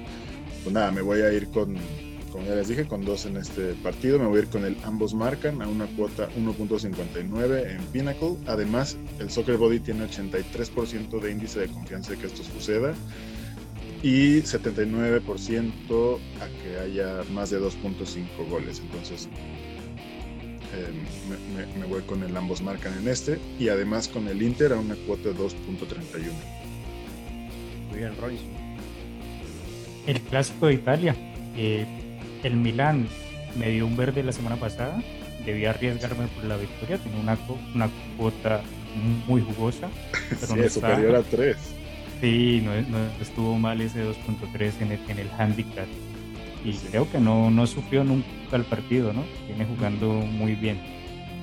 pues 0.63 0.75
nada, 0.75 0.91
me 0.91 1.01
voy 1.01 1.23
a 1.23 1.33
ir 1.33 1.49
con, 1.49 1.77
como 2.31 2.45
ya 2.45 2.57
les 2.57 2.69
dije, 2.69 2.87
con 2.87 3.07
dos 3.07 3.25
en 3.25 3.39
este 3.39 3.73
partido. 3.83 4.19
Me 4.19 4.27
voy 4.27 4.41
a 4.41 4.43
ir 4.43 4.49
con 4.49 4.67
el 4.67 4.77
ambos 4.85 5.15
marcan 5.15 5.63
a 5.63 5.67
una 5.67 5.87
cuota 5.87 6.29
1.59 6.37 7.71
en 7.71 7.83
Pinnacle. 7.87 8.37
Además, 8.47 8.99
el 9.19 9.31
Soccer 9.31 9.57
Body 9.57 9.81
tiene 9.81 10.07
83% 10.07 11.21
de 11.21 11.31
índice 11.31 11.61
de 11.61 11.69
confianza 11.69 12.11
de 12.11 12.19
que 12.19 12.27
esto 12.27 12.43
suceda 12.45 12.95
y 14.05 14.43
79% 14.43 16.19
a 16.39 16.63
que 16.63 16.79
haya 16.79 17.23
más 17.33 17.49
de 17.49 17.59
2.5 17.59 18.47
goles. 18.51 18.81
Entonces, 18.81 19.31
em, 20.75 21.81
me, 21.81 21.87
voy 21.87 22.03
con 22.03 22.23
el 22.23 22.37
ambos 22.37 22.61
marcan 22.61 22.93
en 22.99 23.09
este 23.09 23.39
y 23.59 23.71
además 23.71 24.09
con 24.09 24.29
el 24.29 24.43
Inter 24.43 24.75
a 24.75 24.77
una 24.79 24.95
cuota 25.07 25.31
de 25.31 25.35
2.31. 25.35 26.33
Muy 27.89 27.99
bien, 27.99 28.15
Royce. 28.21 28.45
El 30.07 30.21
clásico 30.21 30.67
de 30.67 30.75
Italia. 30.75 31.17
Eh, 31.57 31.87
el 32.43 32.57
Milán 32.57 33.09
me 33.59 33.71
dio 33.71 33.87
un 33.87 33.97
verde 33.97 34.23
la 34.23 34.33
semana 34.33 34.57
pasada, 34.57 35.03
debía 35.47 35.71
arriesgarme 35.71 36.27
por 36.27 36.45
la 36.45 36.59
victoria, 36.59 36.99
tenía 36.99 37.21
una, 37.21 37.39
una 37.75 37.89
cuota 38.19 38.63
muy 39.27 39.41
jugosa. 39.41 39.89
Pero 40.29 40.69
sí, 40.69 40.75
superior 40.75 41.17
a 41.17 41.23
3. 41.23 41.84
Sí, 42.25 42.63
no, 42.65 42.73
estuvo 43.21 43.59
mal 43.59 43.83
ese 43.83 44.03
2.3 44.03 44.81
en 44.81 44.93
el, 44.93 45.01
en 45.09 45.19
el 45.19 45.31
handicap. 45.37 45.85
Y 46.65 46.73
creo 46.73 47.11
que 47.11 47.21
no, 47.21 47.51
no 47.51 47.67
sufrió 47.67 48.03
nunca 48.03 48.27
el 48.53 48.65
partido, 48.65 49.13
¿no? 49.13 49.25
Viene 49.47 49.67
jugando 49.67 50.09
muy 50.09 50.55
bien. 50.55 50.81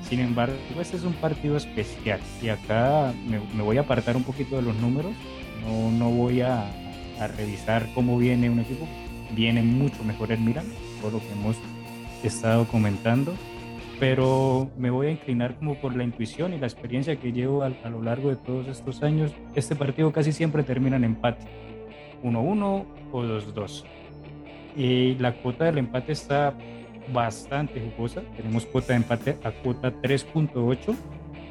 Sin 0.10 0.22
embargo, 0.22 0.56
este 0.80 0.98
es 0.98 1.04
un 1.04 1.14
partido 1.14 1.56
especial 1.56 2.20
y 2.42 2.50
acá 2.50 3.14
me, 3.28 3.62
voy 3.62 3.78
a 3.78 3.82
apartar 3.82 4.18
un 4.18 4.24
poquito 4.24 4.56
de 4.56 4.64
los 4.64 4.76
números. 4.78 5.12
No, 5.64 5.92
no 5.92 6.10
voy 6.10 6.42
a, 6.42 6.66
revisar 7.38 7.88
cómo 7.94 8.18
viene 8.18 8.50
un 8.50 8.62
equipo. 8.62 8.88
Viene 9.36 9.62
mucho 9.62 10.04
mejor 10.04 10.32
el 10.32 10.40
Milan 10.40 10.66
todo 11.00 11.12
lo 11.12 11.20
que 11.20 11.32
hemos 11.32 11.58
estado 12.24 12.66
comentando, 12.66 13.36
pero 14.02 14.72
me 14.80 14.90
voy 14.90 15.06
a 15.06 15.12
inclinar 15.12 15.60
como 15.60 15.76
por 15.76 15.96
la 15.96 16.04
intuición 16.04 16.56
y 16.56 16.58
la 16.58 16.66
experiencia 16.66 17.18
que 17.18 17.32
llevo 17.32 17.62
a, 17.62 17.70
lo 17.70 18.02
largo 18.02 18.30
de 18.30 18.36
todos 18.36 18.68
estos 18.68 19.04
años. 19.04 19.32
Este 19.54 19.76
partido 19.76 20.12
casi 20.12 20.32
siempre 20.32 20.64
termina 20.64 20.96
en 20.96 21.04
empate, 21.04 21.46
1-1 22.24 22.86
o 23.12 23.22
2-2. 23.22 23.84
Y 24.76 25.14
la 25.20 25.34
cuota 25.34 25.66
del 25.66 25.78
empate 25.78 26.14
está 26.14 26.56
bastante 27.14 27.80
jugosa. 27.80 28.24
Tenemos 28.36 28.66
cuota 28.66 28.94
de 28.94 28.98
empate 28.98 29.38
a 29.44 29.52
cuota 29.52 29.94
3.8 29.94 30.96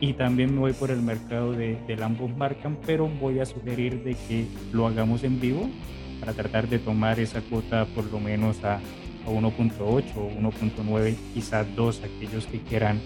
y 0.00 0.14
también 0.14 0.52
me 0.52 0.58
voy 0.58 0.72
por 0.72 0.90
el 0.90 1.02
mercado 1.02 1.52
de, 1.52 1.76
del 1.86 2.02
ambos 2.02 2.36
marcan, 2.36 2.78
pero 2.84 3.06
voy 3.06 3.38
a 3.38 3.46
sugerir 3.46 4.02
de 4.02 4.16
que 4.26 4.46
lo 4.72 4.88
hagamos 4.88 5.22
en 5.22 5.38
vivo 5.38 5.70
para 6.18 6.32
tratar 6.32 6.66
de 6.68 6.80
tomar 6.80 7.20
esa 7.20 7.42
cuota 7.42 7.86
por 7.94 8.06
lo 8.06 8.18
menos 8.18 8.64
a 8.64 8.80
1.8 9.26 9.78
o 10.16 10.30
1.9, 10.40 11.16
quizás 11.34 11.66
2, 11.74 12.02
aquellos 12.04 12.46
que 12.46 12.60
quieran 12.60 13.00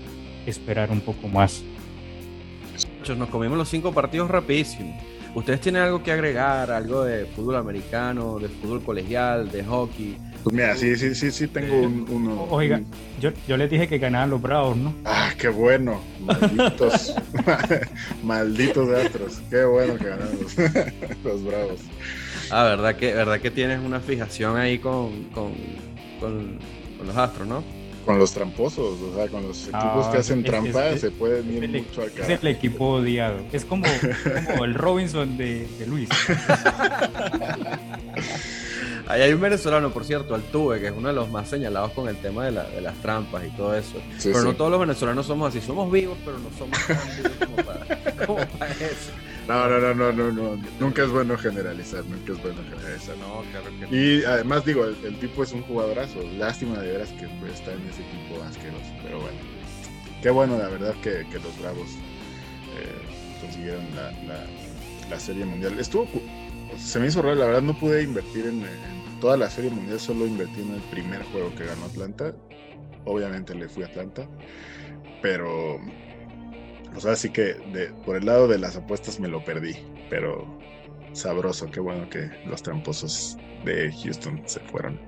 esperar 0.47 0.91
un 0.91 1.01
poco 1.01 1.29
más. 1.29 1.63
Nos 3.17 3.29
comimos 3.29 3.59
los 3.59 3.69
cinco 3.69 3.93
partidos 3.93 4.31
rapidísimo. 4.31 4.99
¿Ustedes 5.35 5.61
tienen 5.61 5.83
algo 5.83 6.03
que 6.03 6.13
agregar? 6.13 6.71
¿Algo 6.71 7.05
de 7.05 7.27
fútbol 7.27 7.57
americano, 7.57 8.39
de 8.39 8.49
fútbol 8.49 8.83
colegial, 8.83 9.51
de 9.51 9.65
hockey? 9.65 10.17
Pues 10.45 10.55
mira, 10.55 10.77
sí, 10.77 10.95
sí, 10.97 11.15
sí, 11.15 11.33
sí 11.33 11.49
tengo 11.49 11.81
uno. 11.81 12.47
Oiga, 12.51 12.81
yo, 13.21 13.31
yo 13.49 13.57
les 13.57 13.69
dije 13.69 13.89
que 13.89 13.99
ganaban 13.99 14.31
los 14.31 14.41
Bravos, 14.41 14.77
¿no? 14.77 14.95
Ah, 15.05 15.33
qué 15.37 15.49
bueno. 15.49 16.01
Malditos. 16.21 17.15
malditos 18.23 18.89
astros. 18.91 19.43
Qué 19.51 19.65
bueno 19.65 19.97
que 19.97 20.05
ganaron 20.05 20.39
los, 20.41 20.55
los 21.25 21.45
Bravos. 21.45 21.81
Ah, 22.51 22.65
verdad 22.65 22.95
que, 22.95 23.13
verdad 23.13 23.41
que 23.41 23.51
tienes 23.51 23.81
una 23.81 24.01
fijación 24.01 24.57
ahí 24.57 24.79
con, 24.79 25.25
con 25.35 25.53
con, 26.25 26.59
los 27.07 27.17
astros, 27.17 27.47
¿no? 27.47 27.63
Con 28.05 28.19
los 28.19 28.33
tramposos, 28.33 29.01
o 29.01 29.15
sea, 29.15 29.29
con 29.29 29.47
los 29.49 29.63
equipos 29.69 30.09
que 30.09 30.19
hacen 30.19 30.45
trampas 30.45 31.01
se 31.01 31.11
pueden 31.11 31.51
ir 31.51 31.69
mucho 31.69 32.03
acá. 32.03 32.23
Es 32.23 32.43
el 32.43 32.49
equipo 32.49 32.97
odiado. 32.97 33.39
Es 33.53 33.65
como, 33.65 33.87
el 34.63 34.75
Robinson 34.75 35.39
de, 35.39 35.67
Luis. 35.87 36.09
Ahí 39.07 39.21
hay 39.21 39.33
un 39.35 39.41
venezolano, 39.41 39.91
por 39.91 40.05
cierto, 40.05 40.35
Altuve, 40.35 40.81
que 40.81 40.87
es 40.87 40.93
uno 40.97 41.09
de 41.09 41.15
los 41.15 41.31
más 41.31 41.49
señalados 41.49 41.93
con 41.93 42.09
el 42.09 42.17
tema 42.17 42.47
de, 42.47 42.53
las 42.53 42.95
trampas 43.03 43.45
y 43.45 43.51
todo 43.51 43.77
eso. 43.77 44.01
pero 44.23 44.43
no 44.43 44.55
todos 44.55 44.71
los 44.71 44.81
venezolanos 44.81 45.27
somos 45.27 45.51
así. 45.55 45.65
Somos 45.65 45.91
vivos, 45.93 46.17
pero 46.25 46.39
no 46.39 46.49
somos 46.59 46.79
tan 46.87 46.99
vivos 47.17 47.33
como 47.39 47.57
para, 47.57 47.87
como 48.27 48.47
para 48.59 48.73
eso. 48.73 49.13
No, 49.47 49.69
no, 49.69 49.79
no, 49.79 49.95
no, 49.95 50.13
no, 50.13 50.33
no. 50.33 50.63
Nunca 50.81 51.05
es 51.05 51.11
bueno 51.11 51.37
generalizar, 51.37 52.05
nunca 52.07 52.33
es 52.33 52.43
bueno 52.43 52.63
generalizar. 52.63 53.17
No, 53.19 53.43
claro 53.51 53.67
que 53.79 53.87
no. 53.87 53.95
Y 53.95 54.25
además 54.25 54.65
digo, 54.65 54.87
el, 54.87 55.19
tipo 55.19 55.43
es 55.43 55.53
un 55.53 55.63
jugadorazo. 55.63 56.23
Lástima 56.39 56.79
de 56.79 56.93
veras 56.93 57.11
que 57.11 57.29
pues, 57.41 57.55
está 57.55 57.73
en 57.73 57.87
ese 57.89 58.03
equipo 58.03 58.43
asqueroso. 58.43 58.93
Pero 59.03 59.21
bueno, 59.21 59.39
qué 60.23 60.31
bueno 60.31 60.57
la 60.57 60.69
verdad 60.69 60.95
que, 61.03 61.27
que 61.31 61.39
los 61.39 61.59
Bravos 61.61 61.91
eh, 62.79 63.41
consiguieron 63.43 63.85
la, 63.95 64.13
la, 65.11 65.21
serie 65.21 65.45
mundial. 65.45 65.79
Estuvo, 65.79 66.09
se 66.79 66.99
me 66.99 67.09
hizo 67.09 67.21
raro, 67.21 67.35
la 67.35 67.47
verdad 67.47 67.63
no 67.63 67.79
pude 67.79 68.03
invertir 68.03 68.47
en, 68.47 68.63
en 68.63 69.21
toda 69.21 69.37
la 69.37 69.51
serie 69.51 69.71
mundial, 69.71 70.01
solo 70.01 70.27
invertí 70.27 70.63
en 70.63 70.75
el 70.75 70.83
primer 70.83 71.23
juego 71.25 71.55
que 71.55 71.67
ganó 71.67 71.85
Atlanta. 71.85 72.35
Obviamente 73.05 73.55
le 73.55 73.69
fui 73.69 73.83
a 73.83 73.87
Atlanta, 73.87 74.27
pero 75.21 75.79
o 76.95 77.01
sea, 77.01 77.17
sí 77.17 77.31
que 77.31 77.57
por 78.05 78.17
el 78.17 78.27
lado 78.27 78.49
de 78.49 78.59
las 78.59 78.77
apuestas 78.77 79.21
me 79.21 79.29
lo 79.29 79.45
perdí, 79.45 79.77
pero 80.11 80.47
sabroso, 81.13 81.71
qué 81.71 81.81
bueno 81.81 82.09
que 82.09 82.31
los 82.47 82.63
tramposos 82.63 83.37
de 83.65 83.93
Houston 84.03 84.43
se 84.47 84.61
fueron 84.61 84.99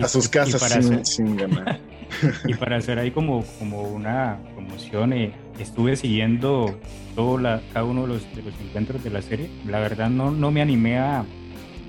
a 0.00 0.08
sus 0.08 0.28
casas 0.28 1.08
sin, 1.08 1.36
ganar. 1.36 1.80
y 2.46 2.54
para 2.54 2.76
hacer 2.76 2.98
ahí 2.98 3.10
como, 3.10 3.44
como 3.58 3.82
una 3.82 4.38
promoción, 4.54 5.12
eh, 5.12 5.32
estuve 5.58 5.96
siguiendo 5.96 6.78
todo 7.14 7.38
la, 7.38 7.62
cada 7.72 7.84
uno 7.84 8.02
de 8.02 8.08
los, 8.08 8.22
encuentros 8.66 9.02
de 9.02 9.10
la 9.10 9.22
serie. 9.22 9.50
La 9.66 9.80
verdad 9.80 10.10
no, 10.10 10.30
no 10.30 10.50
me 10.50 10.62
animé 10.62 10.98
a, 10.98 11.20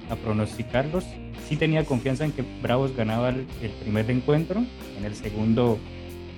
a 0.10 0.16
pronosticarlos. 0.24 1.06
Sí 1.48 1.58
tenía 1.58 1.86
confianza 1.86 2.26
en 2.26 2.32
que 2.32 2.44
Bravos 2.62 2.96
ganaba 2.96 3.30
el, 3.30 3.46
el 3.62 3.72
primer 3.82 4.10
encuentro, 4.10 4.64
en 4.98 5.06
el 5.06 5.16
segundo 5.16 5.78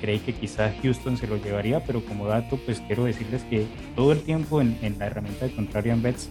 creí 0.01 0.19
que 0.19 0.34
quizás 0.34 0.73
Houston 0.81 1.17
se 1.17 1.27
lo 1.27 1.38
llevaría, 1.38 1.84
pero 1.84 2.03
como 2.05 2.27
dato, 2.27 2.58
pues 2.65 2.81
quiero 2.81 3.05
decirles 3.05 3.43
que 3.49 3.65
todo 3.95 4.12
el 4.12 4.21
tiempo 4.21 4.62
en, 4.62 4.77
la 4.99 5.08
herramienta 5.08 5.45
de 5.45 5.53
Contrarian 5.53 6.01
Bets, 6.01 6.29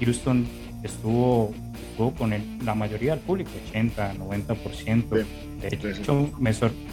Houston 0.00 0.46
estuvo, 0.82 1.54
estuvo 1.90 2.12
con 2.14 2.32
la 2.64 2.74
mayoría 2.74 3.12
del 3.12 3.20
público, 3.20 3.50
80, 3.70 4.14
90%. 4.14 5.24
de 5.60 5.90
hecho, 5.90 6.30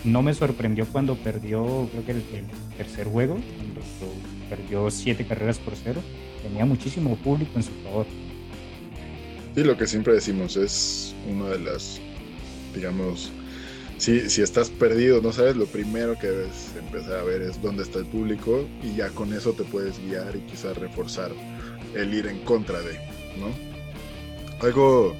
no 0.03 0.21
me 0.21 0.33
sorprendió 0.33 0.85
cuando 0.87 1.15
perdió, 1.15 1.89
creo 1.91 2.05
que 2.05 2.11
el, 2.11 2.23
tercer 2.77 3.07
juego, 3.07 3.35
cuando 3.57 3.81
perdió 4.49 4.89
siete 4.91 5.25
carreras 5.25 5.59
por 5.59 5.75
cero. 5.75 6.01
Tenía 6.43 6.65
muchísimo 6.65 7.15
público 7.15 7.53
en 7.55 7.63
su 7.63 7.71
favor. 7.83 8.05
Sí, 9.55 9.63
lo 9.63 9.75
que 9.77 9.87
siempre 9.87 10.13
decimos 10.13 10.57
es 10.57 11.15
una 11.31 11.49
de 11.49 11.59
las, 11.59 11.99
digamos, 12.75 13.31
si, 13.97 14.29
si 14.29 14.41
estás 14.41 14.69
perdido, 14.69 15.21
no 15.21 15.31
sabes, 15.31 15.55
lo 15.55 15.65
primero 15.65 16.17
que 16.19 16.27
debes 16.27 16.73
empezar 16.77 17.19
a 17.19 17.23
ver 17.23 17.41
es 17.41 17.61
dónde 17.61 17.83
está 17.83 17.99
el 17.99 18.05
público 18.05 18.67
y 18.83 18.95
ya 18.95 19.09
con 19.09 19.33
eso 19.33 19.53
te 19.53 19.63
puedes 19.63 19.99
guiar 19.99 20.35
y 20.35 20.39
quizás 20.41 20.77
reforzar 20.77 21.31
el 21.93 22.13
ir 22.13 22.27
en 22.27 22.39
contra 22.39 22.81
de, 22.81 22.95
¿no? 23.37 24.65
Algo, 24.65 25.15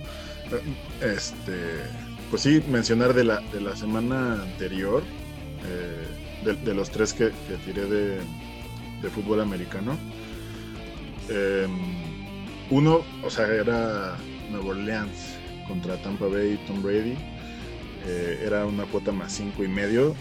este, 1.02 1.54
pues 2.30 2.42
sí, 2.42 2.62
mencionar 2.70 3.14
de 3.14 3.24
la, 3.24 3.40
de 3.54 3.62
la 3.62 3.76
semana 3.76 4.42
anterior, 4.42 5.04
eh, 5.66 6.54
de, 6.64 6.74
los 6.74 6.90
tres 6.90 7.14
que, 7.14 7.32
tiré 7.66 7.86
de, 7.86 8.20
de, 9.02 9.10
fútbol 9.10 9.42
americano. 9.42 9.98
Em, 11.30 11.72
uno, 12.70 13.04
o 13.24 13.30
sea, 13.30 13.48
era 13.48 14.18
Nueva 14.52 14.70
Orleans 14.70 15.38
contra 15.68 15.98
Tampa 16.02 16.28
Bay 16.28 16.54
y 16.54 16.68
Tom 16.68 16.84
Brady 16.84 17.18
eh, 18.06 18.44
era 18.46 18.66
una 18.66 18.86
cuota 18.86 19.12
más 19.12 19.32
cinco 19.32 19.64
y 19.64 19.68
medio. 19.68 20.16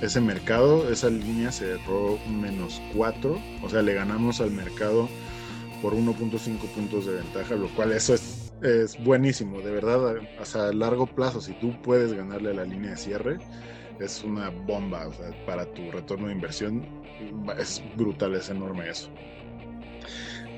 ese 0.00 0.20
mercado, 0.20 0.90
esa 0.90 1.10
línea 1.10 1.52
se 1.52 1.76
cerró 1.76 2.18
menos 2.28 2.80
4, 2.94 3.38
o 3.62 3.68
sea, 3.68 3.82
le 3.82 3.94
ganamos 3.94 4.40
al 4.40 4.50
mercado 4.50 5.08
por 5.82 5.94
1.5 5.94 6.58
puntos 6.74 7.06
de 7.06 7.14
ventaja, 7.14 7.54
lo 7.54 7.68
cual 7.74 7.92
eso 7.92 8.14
es, 8.14 8.98
buenísimo, 9.04 9.60
de 9.60 9.70
verdad, 9.70 10.16
a 10.16 10.72
largo 10.72 11.06
plazo, 11.06 11.40
si 11.40 11.52
tú 11.54 11.80
puedes 11.82 12.12
ganarle 12.12 12.50
a 12.50 12.54
la 12.54 12.64
línea 12.64 12.90
de 12.92 12.96
cierre, 12.96 13.38
es 14.00 14.22
una 14.24 14.50
bomba 14.50 15.08
para 15.46 15.66
tu 15.74 15.90
retorno 15.90 16.28
de 16.28 16.34
inversión, 16.34 16.86
es 17.58 17.82
brutal, 17.96 18.34
es 18.34 18.48
enorme 18.48 18.90
eso. 18.90 19.10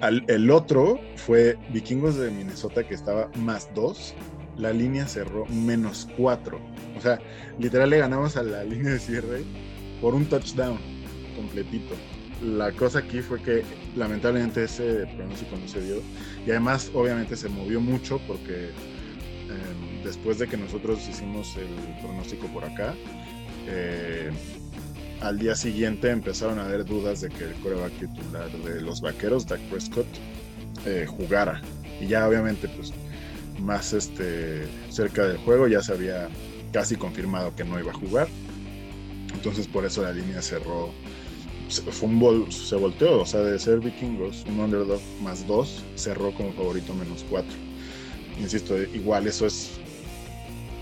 el 0.00 0.50
otro 0.50 1.00
fue 1.16 1.58
Vikingos 1.70 2.16
de 2.16 2.30
Minnesota 2.30 2.86
que 2.86 2.94
estaba 2.94 3.30
más 3.36 3.68
2 3.74 4.14
la 4.60 4.72
línea 4.72 5.06
cerró 5.06 5.46
menos 5.46 6.08
4. 6.16 6.60
O 6.96 7.00
sea, 7.00 7.18
literal 7.58 7.90
le 7.90 7.98
ganamos 7.98 8.36
a 8.36 8.42
la 8.42 8.64
línea 8.64 8.92
de 8.92 8.98
cierre 8.98 9.42
por 10.00 10.14
un 10.14 10.26
touchdown 10.26 10.78
completito. 11.36 11.94
La 12.42 12.72
cosa 12.72 13.00
aquí 13.00 13.20
fue 13.20 13.40
que 13.42 13.62
lamentablemente 13.96 14.64
ese 14.64 15.06
pronóstico 15.16 15.56
no 15.56 15.68
se 15.68 15.80
dio. 15.82 16.02
Y 16.46 16.50
además, 16.50 16.90
obviamente, 16.94 17.36
se 17.36 17.48
movió 17.48 17.80
mucho 17.80 18.18
porque 18.26 18.70
em, 19.48 20.02
después 20.04 20.38
de 20.38 20.46
que 20.46 20.56
nosotros 20.56 21.06
hicimos 21.06 21.54
el 21.56 22.00
pronóstico 22.00 22.46
por 22.48 22.64
acá, 22.64 22.94
eh, 23.66 24.30
al 25.20 25.38
día 25.38 25.54
siguiente 25.54 26.10
empezaron 26.10 26.58
a 26.58 26.64
haber 26.64 26.86
dudas 26.86 27.20
de 27.20 27.28
que 27.28 27.44
el 27.44 27.52
coreback 27.56 27.92
titular 27.92 28.50
de 28.50 28.80
los 28.80 29.02
vaqueros, 29.02 29.46
Dak 29.46 29.60
Prescott, 29.68 30.06
eh, 30.86 31.06
jugara. 31.06 31.60
Y 32.00 32.06
ya 32.06 32.26
obviamente, 32.26 32.68
pues 32.68 32.94
más 33.60 33.92
este, 33.92 34.66
cerca 34.90 35.26
del 35.26 35.38
juego 35.38 35.68
ya 35.68 35.82
se 35.82 35.92
había 35.92 36.28
casi 36.72 36.96
confirmado 36.96 37.54
que 37.54 37.64
no 37.64 37.78
iba 37.78 37.92
a 37.92 37.94
jugar. 37.94 38.28
Entonces 39.34 39.66
por 39.66 39.84
eso 39.84 40.02
la 40.02 40.12
línea 40.12 40.42
cerró, 40.42 40.90
fue 41.68 42.08
un 42.08 42.50
se 42.50 42.76
volteó, 42.76 43.20
o 43.20 43.26
sea, 43.26 43.40
de 43.40 43.58
ser 43.58 43.80
vikingos, 43.80 44.44
un 44.46 44.60
underdog 44.60 45.00
más 45.22 45.46
2, 45.46 45.84
cerró 45.94 46.32
como 46.34 46.52
favorito 46.52 46.94
menos 46.94 47.24
4. 47.30 47.48
Insisto, 48.40 48.76
igual 48.78 49.26
eso 49.26 49.46
es, 49.46 49.78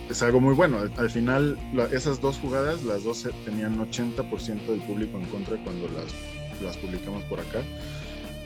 es 0.09 0.23
algo 0.23 0.41
muy 0.41 0.55
bueno. 0.55 0.79
Al 0.97 1.11
final, 1.11 1.59
esas 1.93 2.21
dos 2.21 2.39
jugadas, 2.39 2.85
las 2.85 3.05
dos 3.05 3.27
tenían 3.45 3.79
80% 3.79 4.67
del 4.67 4.81
público 4.81 5.19
en 5.19 5.27
contra 5.27 5.57
cuando 5.65 5.89
las, 5.89 6.15
las 6.63 6.77
publicamos 6.77 7.23
por 7.25 7.41
acá. 7.41 7.63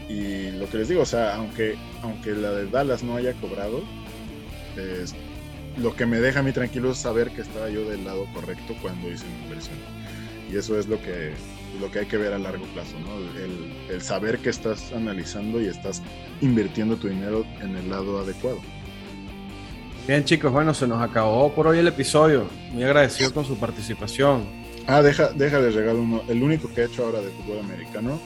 Y 0.09 0.51
lo 0.53 0.69
que 0.69 0.79
les 0.79 0.89
digo, 0.89 1.03
o 1.03 1.07
sea, 1.07 1.37
aunque, 1.37 1.77
aunque 2.03 2.33
la 2.33 2.51
de 2.53 2.67
Dallas 2.67 3.03
no 3.03 3.17
haya 3.17 3.33
cobrado, 3.35 3.83
lo 5.77 5.95
que 5.97 6.07
me 6.07 6.21
deja 6.21 6.41
a 6.41 6.43
mí 6.43 6.53
tranquilo 6.53 6.93
es 6.93 6.99
saber 6.99 7.31
que 7.31 7.43
estaba 7.43 7.69
yo 7.69 7.89
del 7.89 8.05
lado 8.05 8.27
correcto 8.35 8.75
cuando 8.81 9.11
hice 9.11 9.25
mi 9.27 9.45
inversión. 9.45 9.77
Y 10.51 10.57
eso 10.57 10.79
es 10.79 10.87
lo 10.87 11.01
que, 11.01 11.33
lo 11.81 11.91
que 11.91 12.01
hay 12.01 12.07
que 12.07 12.19
ver 12.19 12.35
a 12.35 12.39
largo 12.39 12.67
plazo, 12.67 12.95
¿no? 13.01 13.93
el, 13.93 14.03
saber 14.03 14.39
que 14.39 14.51
estás 14.51 14.93
analizando 14.93 15.61
y 15.61 15.67
estás 15.67 16.03
invirtiendo 16.41 16.97
tu 16.97 17.09
dinero 17.09 17.47
en 17.61 17.77
el 17.77 17.89
lado 17.89 18.21
adecuado. 18.21 18.61
Bien 20.07 20.25
chicos, 20.25 20.53
bueno, 20.53 20.75
se 20.75 20.87
nos 20.87 21.01
acabó 21.01 21.53
por 21.55 21.69
hoy 21.69 21.79
el 21.79 21.87
episodio. 21.87 22.49
Muy 22.73 22.83
agradecido 22.83 23.33
con 23.33 23.45
su 23.45 23.57
participación. 23.57 24.45
Ah, 24.87 25.01
deja, 25.01 25.31
déjale 25.33 25.71
regalo 25.71 26.01
uno. 26.01 26.23
El 26.29 26.43
único 26.43 26.73
que 26.75 26.83
he 26.83 26.85
hecho 26.87 27.05
ahora 27.05 27.21
de 27.21 27.31
fútbol 27.31 27.61
americano 27.61 28.21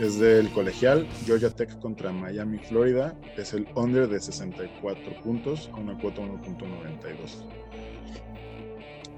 es 0.00 0.18
del 0.18 0.50
colegial 0.50 1.06
Georgia 1.24 1.50
Tech 1.50 1.78
contra 1.80 2.12
Miami, 2.12 2.58
Florida. 2.58 3.14
Es 3.36 3.52
el 3.52 3.66
under 3.74 4.08
de 4.08 4.20
64 4.20 5.22
puntos 5.22 5.70
a 5.72 5.76
una 5.76 5.98
cuota 5.98 6.22
1.92. 6.22 7.44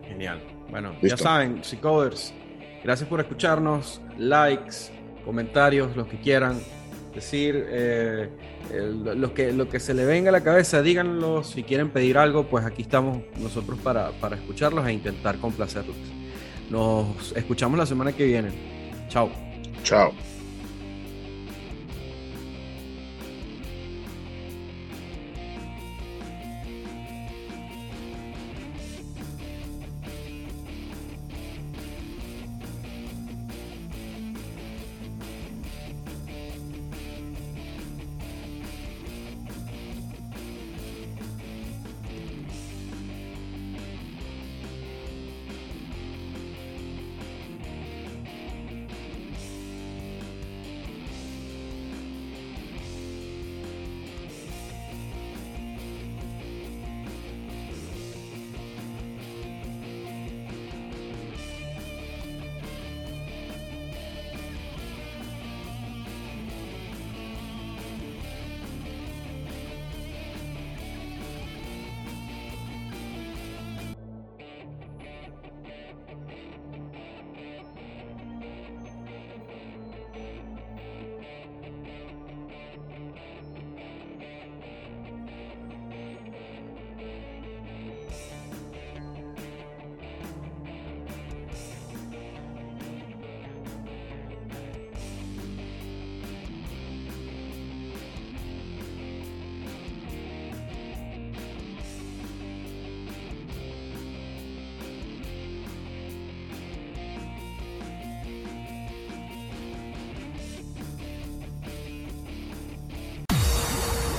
Genial. 0.09 0.41
Bueno, 0.71 0.95
ya 1.03 1.17
saben, 1.17 1.63
Coders, 1.81 2.33
gracias 2.83 3.09
por 3.09 3.21
escucharnos. 3.21 4.01
Likes, 4.19 4.93
comentarios, 5.25 5.97
los 5.97 6.07
que 6.07 6.19
quieran 6.19 6.61
decir, 7.15 7.67
eh, 7.69 8.29
lo, 8.73 9.33
que, 9.35 9.53
lo 9.53 9.69
que 9.69 9.81
se 9.81 9.95
le 9.95 10.05
venga 10.05 10.31
a 10.31 10.33
la 10.33 10.43
cabeza, 10.43 10.83
díganlo. 10.83 11.43
Si 11.45 11.63
quieren 11.63 11.91
pedir 11.91 12.19
algo, 12.19 12.47
pues 12.49 12.65
aquí 12.65 12.83
estamos 12.83 13.23
nosotros 13.39 13.79
para, 13.81 14.11
para 14.21 14.37
escucharlos 14.37 14.87
e 14.87 14.93
intentar 14.93 15.39
complacerlos. 15.39 15.97
Nos 16.71 17.33
escuchamos 17.37 17.79
la 17.79 17.87
semana 17.87 18.13
que 18.13 18.25
viene. 18.25 18.51
Chao. 19.09 19.31
Chao. 19.83 20.13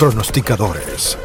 Pronosticadores 0.05 1.17